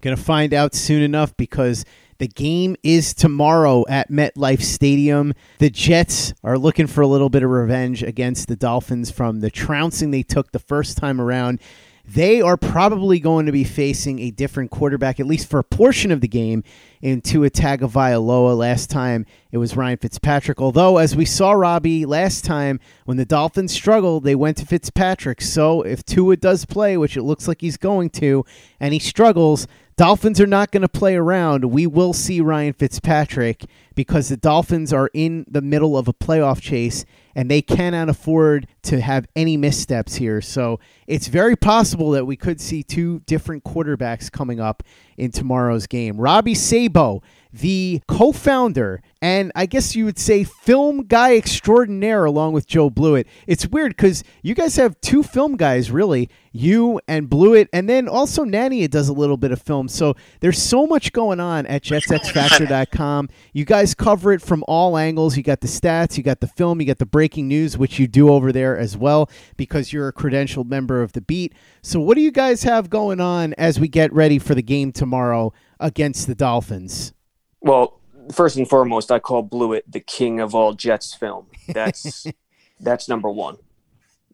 Going 0.01 0.15
to 0.15 0.21
find 0.21 0.53
out 0.53 0.73
soon 0.73 1.01
enough 1.01 1.35
because 1.37 1.85
the 2.19 2.27
game 2.27 2.75
is 2.83 3.13
tomorrow 3.13 3.85
at 3.89 4.11
MetLife 4.11 4.61
Stadium. 4.61 5.33
The 5.57 5.69
Jets 5.69 6.33
are 6.43 6.57
looking 6.57 6.85
for 6.85 7.01
a 7.01 7.07
little 7.07 7.29
bit 7.29 7.43
of 7.43 7.49
revenge 7.49 8.03
against 8.03 8.47
the 8.47 8.55
Dolphins 8.55 9.09
from 9.09 9.39
the 9.39 9.49
trouncing 9.49 10.11
they 10.11 10.23
took 10.23 10.51
the 10.51 10.59
first 10.59 10.97
time 10.97 11.19
around. 11.19 11.59
They 12.05 12.41
are 12.41 12.57
probably 12.57 13.19
going 13.19 13.45
to 13.45 13.51
be 13.51 13.63
facing 13.63 14.19
a 14.19 14.31
different 14.31 14.71
quarterback, 14.71 15.19
at 15.19 15.27
least 15.27 15.47
for 15.47 15.59
a 15.59 15.63
portion 15.63 16.11
of 16.11 16.21
the 16.21 16.27
game, 16.27 16.63
in 17.01 17.21
Tua 17.21 17.51
Tagovailoa. 17.51 18.57
Last 18.57 18.89
time 18.89 19.27
it 19.51 19.59
was 19.59 19.77
Ryan 19.77 19.97
Fitzpatrick. 19.97 20.59
Although, 20.59 20.97
as 20.97 21.15
we 21.15 21.23
saw, 21.23 21.51
Robbie, 21.51 22.07
last 22.07 22.43
time 22.43 22.79
when 23.05 23.17
the 23.17 23.25
Dolphins 23.25 23.71
struggled, 23.71 24.23
they 24.23 24.33
went 24.33 24.57
to 24.57 24.65
Fitzpatrick. 24.65 25.39
So 25.39 25.83
if 25.83 26.03
Tua 26.03 26.35
does 26.35 26.65
play, 26.65 26.97
which 26.97 27.15
it 27.15 27.23
looks 27.23 27.47
like 27.47 27.61
he's 27.61 27.77
going 27.77 28.09
to, 28.11 28.43
and 28.79 28.91
he 28.91 28.99
struggles, 28.99 29.67
Dolphins 29.99 30.39
are 30.39 30.47
not 30.47 30.71
going 30.71 30.83
to 30.83 30.87
play 30.87 31.17
around. 31.17 31.65
We 31.65 31.85
will 31.85 32.13
see 32.13 32.39
Ryan 32.39 32.71
Fitzpatrick 32.71 33.65
because 33.95 34.29
the 34.29 34.37
Dolphins 34.37 34.93
are 34.93 35.09
in 35.13 35.45
the 35.45 35.61
middle 35.61 35.97
of 35.97 36.07
a 36.07 36.13
playoff 36.13 36.61
chase 36.61 37.03
and 37.35 37.51
they 37.51 37.61
cannot 37.61 38.07
afford 38.07 38.65
to 38.83 39.01
have 39.01 39.27
any 39.35 39.57
missteps 39.57 40.15
here. 40.15 40.39
So 40.39 40.79
it's 41.05 41.27
very 41.27 41.57
possible 41.57 42.11
that 42.11 42.23
we 42.23 42.37
could 42.37 42.61
see 42.61 42.81
two 42.81 43.19
different 43.25 43.65
quarterbacks 43.65 44.31
coming 44.31 44.61
up 44.61 44.83
in 45.17 45.31
tomorrow's 45.31 45.85
game. 45.85 46.15
Robbie 46.15 46.55
Sabo 46.55 47.21
the 47.51 48.01
co 48.07 48.31
founder 48.31 49.01
and 49.21 49.51
I 49.55 49.65
guess 49.65 49.95
you 49.95 50.05
would 50.05 50.17
say 50.17 50.43
film 50.43 51.03
guy 51.03 51.35
extraordinaire 51.35 52.23
along 52.23 52.53
with 52.53 52.67
Joe 52.67 52.89
Blewett. 52.89 53.27
It's 53.47 53.67
weird 53.67 53.95
because 53.97 54.23
you 54.41 54.55
guys 54.55 54.77
have 54.77 54.99
two 55.01 55.23
film 55.23 55.57
guys, 55.57 55.91
really, 55.91 56.29
you 56.53 57.01
and 57.07 57.29
Blewett, 57.29 57.67
and 57.73 57.89
then 57.89 58.07
also 58.07 58.45
Nania 58.45 58.89
does 58.89 59.09
a 59.09 59.13
little 59.13 59.35
bit 59.35 59.51
of 59.51 59.61
film. 59.61 59.89
So 59.89 60.15
there's 60.39 60.61
so 60.61 60.87
much 60.87 61.11
going 61.11 61.39
on 61.39 61.65
at 61.65 61.83
jetsxfactor.com. 61.83 63.29
You 63.51 63.65
guys 63.65 63.93
cover 63.93 64.31
it 64.31 64.41
from 64.41 64.63
all 64.67 64.97
angles. 64.97 65.35
You 65.35 65.43
got 65.43 65.61
the 65.61 65.67
stats, 65.67 66.17
you 66.17 66.23
got 66.23 66.39
the 66.39 66.47
film, 66.47 66.79
you 66.79 66.87
got 66.87 66.99
the 66.99 67.05
breaking 67.05 67.47
news, 67.49 67.77
which 67.77 67.99
you 67.99 68.07
do 68.07 68.29
over 68.29 68.51
there 68.53 68.77
as 68.77 68.95
well 68.95 69.29
because 69.57 69.91
you're 69.91 70.07
a 70.07 70.13
credentialed 70.13 70.69
member 70.69 71.01
of 71.01 71.11
the 71.11 71.21
beat. 71.21 71.53
So, 71.81 71.99
what 71.99 72.15
do 72.15 72.21
you 72.21 72.31
guys 72.31 72.63
have 72.63 72.89
going 72.89 73.19
on 73.19 73.53
as 73.55 73.79
we 73.79 73.89
get 73.89 74.13
ready 74.13 74.39
for 74.39 74.55
the 74.55 74.61
game 74.63 74.93
tomorrow 74.93 75.51
against 75.79 76.27
the 76.27 76.35
Dolphins? 76.35 77.13
Well, 77.61 77.99
first 78.31 78.57
and 78.57 78.67
foremost, 78.67 79.11
I 79.11 79.19
call 79.19 79.41
Blewett 79.41 79.91
the 79.91 79.99
king 79.99 80.39
of 80.39 80.55
all 80.55 80.73
Jets 80.73 81.13
film. 81.13 81.47
That's 81.67 82.25
that's 82.79 83.09
number 83.09 83.29
one. 83.29 83.57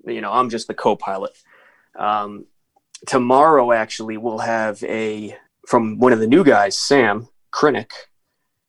You 0.05 0.21
know, 0.21 0.31
I'm 0.31 0.49
just 0.49 0.67
the 0.67 0.73
co-pilot. 0.73 1.31
Um, 1.97 2.45
tomorrow, 3.07 3.71
actually, 3.71 4.17
we'll 4.17 4.39
have 4.39 4.83
a 4.83 5.35
from 5.67 5.97
one 5.97 6.13
of 6.13 6.19
the 6.19 6.27
new 6.27 6.43
guys, 6.43 6.77
Sam 6.77 7.27
Krinick. 7.51 7.91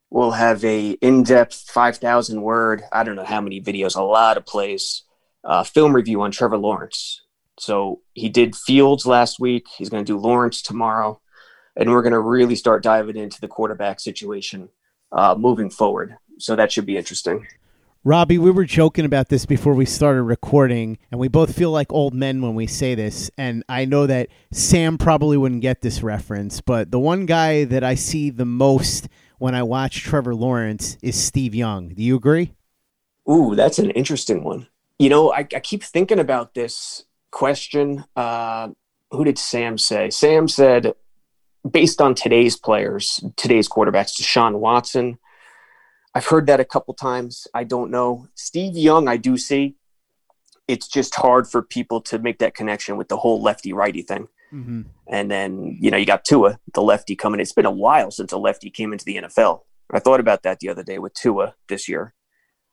We'll 0.09 0.31
have 0.31 0.65
a 0.65 0.91
in-depth 0.93 1.69
5,000 1.69 2.41
word. 2.41 2.85
I 2.93 3.03
don't 3.03 3.17
know 3.17 3.25
how 3.25 3.41
many 3.41 3.61
videos, 3.61 3.97
a 3.97 4.03
lot 4.03 4.37
of 4.37 4.47
plays. 4.47 5.03
Uh, 5.45 5.65
film 5.65 5.95
review 5.95 6.23
on 6.23 6.31
Trevor 6.31 6.57
Lawrence. 6.57 7.23
So 7.59 8.01
he 8.15 8.29
did 8.29 8.55
Fields 8.55 9.05
last 9.05 9.41
week. 9.41 9.67
He's 9.77 9.89
going 9.91 10.05
to 10.05 10.13
do 10.13 10.19
Lawrence 10.19 10.63
tomorrow 10.63 11.21
and 11.77 11.91
we're 11.91 12.03
going 12.03 12.13
to 12.13 12.21
really 12.21 12.57
start 12.57 12.83
diving 12.83 13.17
into 13.17 13.41
the 13.41 13.49
quarterback 13.49 14.01
situation 14.01 14.69
uh, 15.13 15.35
moving 15.39 15.71
forward. 15.71 16.17
So 16.39 16.57
that 16.57 16.73
should 16.73 16.87
be 16.87 16.97
interesting. 16.97 17.47
Robbie, 18.05 18.39
we 18.39 18.53
were 18.53 18.65
joking 18.65 19.05
about 19.05 19.31
this 19.31 19.47
before 19.47 19.75
we 19.75 19.85
started 19.85 20.23
recording, 20.23 20.99
and 21.11 21.19
we 21.19 21.27
both 21.27 21.57
feel 21.57 21.73
like 21.73 21.93
old 21.93 22.15
men 22.15 22.41
when 22.41 22.55
we 22.55 22.69
say 22.69 22.95
this. 22.95 23.33
And 23.37 23.65
I 23.69 23.85
know 23.85 24.07
that 24.07 24.29
Sam 24.53 24.97
probably 24.97 25.37
wouldn't 25.37 25.63
get 25.63 25.81
this 25.81 26.05
reference, 26.05 26.61
but 26.61 26.93
the 26.93 27.01
one 27.01 27.27
guy 27.27 27.65
that 27.65 27.83
I 27.83 27.97
see 27.97 28.31
the 28.31 28.45
most 28.45 29.09
when 29.39 29.57
I 29.57 29.65
watch 29.65 30.03
Trevor 30.03 30.37
Lawrence 30.37 30.97
is 31.03 31.21
Steve 31.21 31.53
Young. 31.53 31.89
Do 31.89 32.03
you 32.03 32.15
agree? 32.15 32.55
Ooh, 33.29 33.57
that's 33.57 33.81
an 33.81 33.91
interesting 33.91 34.45
one. 34.45 34.69
You 35.01 35.09
know, 35.09 35.33
I, 35.33 35.41
I 35.41 35.61
keep 35.61 35.83
thinking 35.83 36.21
about 36.21 36.55
this 36.55 37.07
question. 37.33 38.05
Uh, 38.15 38.69
who 39.11 39.25
did 39.25 39.37
Sam 39.37 39.79
say? 39.79 40.11
Sam 40.11 40.47
said 40.47 40.95
based 41.71 42.01
on 42.01 42.15
today's 42.15 42.57
players, 42.57 43.23
today's 43.37 43.69
quarterbacks, 43.69 44.21
Deshaun 44.21 44.59
Watson. 44.59 45.19
I've 46.15 46.27
heard 46.27 46.47
that 46.47 46.61
a 46.61 46.65
couple 46.65 46.95
times. 46.95 47.47
I 47.55 47.65
don't 47.65 47.91
know. 47.91 48.29
Steve 48.35 48.77
Young, 48.77 49.09
I 49.09 49.17
do 49.17 49.37
see. 49.37 49.77
It's 50.69 50.89
just 50.89 51.15
hard 51.15 51.47
for 51.47 51.63
people 51.63 52.01
to 52.03 52.19
make 52.19 52.39
that 52.39 52.55
connection 52.55 52.97
with 52.97 53.09
the 53.09 53.17
whole 53.17 53.43
lefty 53.43 53.73
righty 53.73 54.03
thing. 54.03 54.29
Mm-hmm. 54.53 54.83
And 55.09 55.31
then, 55.31 55.77
you 55.81 55.91
know, 55.91 55.97
you 55.97 56.07
got 56.07 56.25
Tua, 56.25 56.59
the 56.75 56.83
lefty 56.83 57.17
coming. 57.17 57.41
It's 57.41 57.53
been 57.53 57.67
a 57.67 57.71
while 57.71 58.11
since 58.11 58.33
a 58.33 58.39
lefty 58.39 58.71
came 58.71 58.93
into 58.93 59.05
the 59.05 59.17
NFL. 59.17 59.61
I 59.93 59.99
thought 59.99 60.21
about 60.21 60.43
that 60.43 60.61
the 60.61 60.69
other 60.69 60.83
day 60.83 60.99
with 60.99 61.15
Tua 61.15 61.55
this 61.69 61.89
year. 61.89 62.15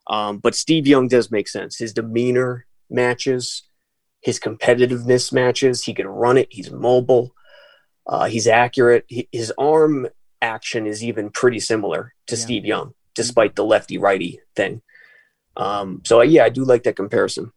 Um, 0.08 0.40
but 0.40 0.56
Steve 0.56 0.88
Young 0.88 1.08
does 1.08 1.32
make 1.32 1.48
sense. 1.48 1.78
His 1.78 1.94
demeanor 1.94 2.66
matches, 2.90 3.64
his 4.22 4.40
competitiveness 4.40 5.32
matches. 5.32 5.84
He 5.84 5.94
can 5.94 6.08
run 6.08 6.38
it, 6.38 6.48
he's 6.50 6.72
mobile. 6.72 7.34
Uh, 8.06 8.26
he's 8.26 8.48
accurate. 8.48 9.06
He, 9.08 9.28
his 9.32 9.54
arm 9.58 10.08
action 10.42 10.86
is 10.86 11.04
even 11.04 11.30
pretty 11.30 11.60
similar 11.60 12.14
to 12.28 12.36
yeah. 12.36 12.42
Steve 12.42 12.66
Young, 12.66 12.94
despite 13.16 13.56
the 13.56 13.66
lefty 13.66 13.98
righty 13.98 14.40
thing. 14.56 14.82
Um, 15.56 16.02
so 16.04 16.22
yeah, 16.22 16.44
I 16.44 16.50
do 16.50 16.64
like 16.64 16.84
that 16.84 16.96
comparison. 16.96 17.52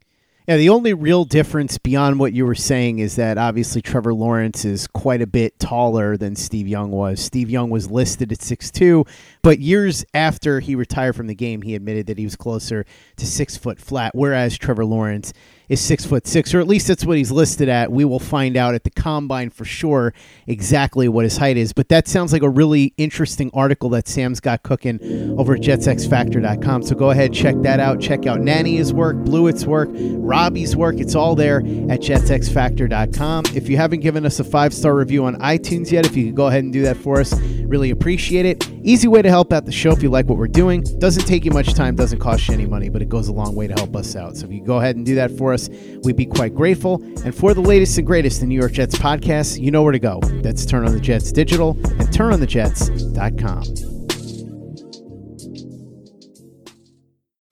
Yeah, 0.48 0.58
the 0.58 0.68
only 0.68 0.94
real 0.94 1.24
difference 1.24 1.76
beyond 1.76 2.20
what 2.20 2.32
you 2.32 2.46
were 2.46 2.54
saying 2.54 3.00
is 3.00 3.16
that 3.16 3.36
obviously 3.36 3.82
Trevor 3.82 4.14
Lawrence 4.14 4.64
is 4.64 4.86
quite 4.86 5.20
a 5.20 5.26
bit 5.26 5.58
taller 5.58 6.16
than 6.16 6.36
Steve 6.36 6.68
Young 6.68 6.92
was. 6.92 7.18
Steve 7.18 7.50
Young 7.50 7.68
was 7.68 7.90
listed 7.90 8.30
at 8.30 8.40
six 8.40 8.70
two, 8.70 9.04
but 9.42 9.58
years 9.58 10.04
after 10.14 10.60
he 10.60 10.76
retired 10.76 11.16
from 11.16 11.26
the 11.26 11.34
game, 11.34 11.62
he 11.62 11.74
admitted 11.74 12.06
that 12.06 12.18
he 12.18 12.24
was 12.24 12.36
closer 12.36 12.86
to 13.16 13.26
six 13.26 13.56
foot 13.56 13.80
flat, 13.80 14.14
whereas 14.14 14.56
Trevor 14.56 14.84
Lawrence 14.84 15.32
is 15.68 15.80
six 15.80 16.04
foot 16.04 16.26
six, 16.26 16.54
or 16.54 16.60
at 16.60 16.66
least 16.66 16.88
that's 16.88 17.04
what 17.04 17.16
he's 17.16 17.30
listed 17.30 17.68
at. 17.68 17.90
We 17.90 18.04
will 18.04 18.18
find 18.18 18.56
out 18.56 18.74
at 18.74 18.84
the 18.84 18.90
combine 18.90 19.50
for 19.50 19.64
sure 19.64 20.14
exactly 20.46 21.08
what 21.08 21.24
his 21.24 21.36
height 21.36 21.56
is. 21.56 21.72
But 21.72 21.88
that 21.88 22.08
sounds 22.08 22.32
like 22.32 22.42
a 22.42 22.48
really 22.48 22.94
interesting 22.96 23.50
article 23.52 23.88
that 23.90 24.08
Sam's 24.08 24.40
got 24.40 24.62
cooking 24.62 24.98
over 25.38 25.54
at 25.54 25.60
jetsxfactor.com. 25.60 26.82
So 26.82 26.94
go 26.94 27.10
ahead, 27.10 27.32
check 27.32 27.56
that 27.62 27.80
out. 27.80 28.00
Check 28.00 28.26
out 28.26 28.40
Nania's 28.40 28.92
work, 28.92 29.16
Blewett's 29.16 29.66
work, 29.66 29.88
Robbie's 29.92 30.76
work. 30.76 30.96
It's 30.98 31.14
all 31.14 31.34
there 31.34 31.58
at 31.58 32.00
jetsxfactor.com. 32.00 33.44
If 33.54 33.68
you 33.68 33.76
haven't 33.76 34.00
given 34.00 34.24
us 34.26 34.40
a 34.40 34.44
five 34.44 34.72
star 34.72 34.94
review 34.94 35.24
on 35.24 35.36
iTunes 35.40 35.90
yet, 35.90 36.06
if 36.06 36.16
you 36.16 36.26
could 36.26 36.36
go 36.36 36.46
ahead 36.46 36.64
and 36.64 36.72
do 36.72 36.82
that 36.82 36.96
for 36.96 37.20
us, 37.20 37.32
Really 37.66 37.90
appreciate 37.90 38.46
it. 38.46 38.70
Easy 38.84 39.08
way 39.08 39.22
to 39.22 39.28
help 39.28 39.52
out 39.52 39.64
the 39.64 39.72
show 39.72 39.90
if 39.90 40.00
you 40.00 40.08
like 40.08 40.26
what 40.26 40.38
we're 40.38 40.46
doing. 40.46 40.82
Doesn't 40.98 41.26
take 41.26 41.44
you 41.44 41.50
much 41.50 41.74
time, 41.74 41.96
doesn't 41.96 42.20
cost 42.20 42.46
you 42.46 42.54
any 42.54 42.64
money, 42.64 42.88
but 42.88 43.02
it 43.02 43.08
goes 43.08 43.26
a 43.26 43.32
long 43.32 43.56
way 43.56 43.66
to 43.66 43.74
help 43.74 43.96
us 43.96 44.14
out. 44.14 44.36
So 44.36 44.46
if 44.46 44.52
you 44.52 44.62
go 44.62 44.78
ahead 44.78 44.94
and 44.94 45.04
do 45.04 45.16
that 45.16 45.32
for 45.32 45.52
us, 45.52 45.55
we'd 46.02 46.16
be 46.16 46.26
quite 46.26 46.54
grateful. 46.54 47.02
And 47.24 47.34
for 47.34 47.54
the 47.54 47.60
latest 47.60 47.98
and 47.98 48.06
greatest 48.06 48.42
in 48.42 48.48
New 48.48 48.58
York 48.58 48.72
Jets 48.72 48.96
podcasts, 48.96 49.58
you 49.58 49.70
know 49.70 49.82
where 49.82 49.92
to 49.92 49.98
go. 49.98 50.20
That's 50.42 50.64
Turn 50.66 50.86
on 50.86 50.92
the 50.92 51.00
Jets 51.00 51.32
Digital 51.32 51.70
and 51.70 52.08
turnonthejets.com. 52.08 54.05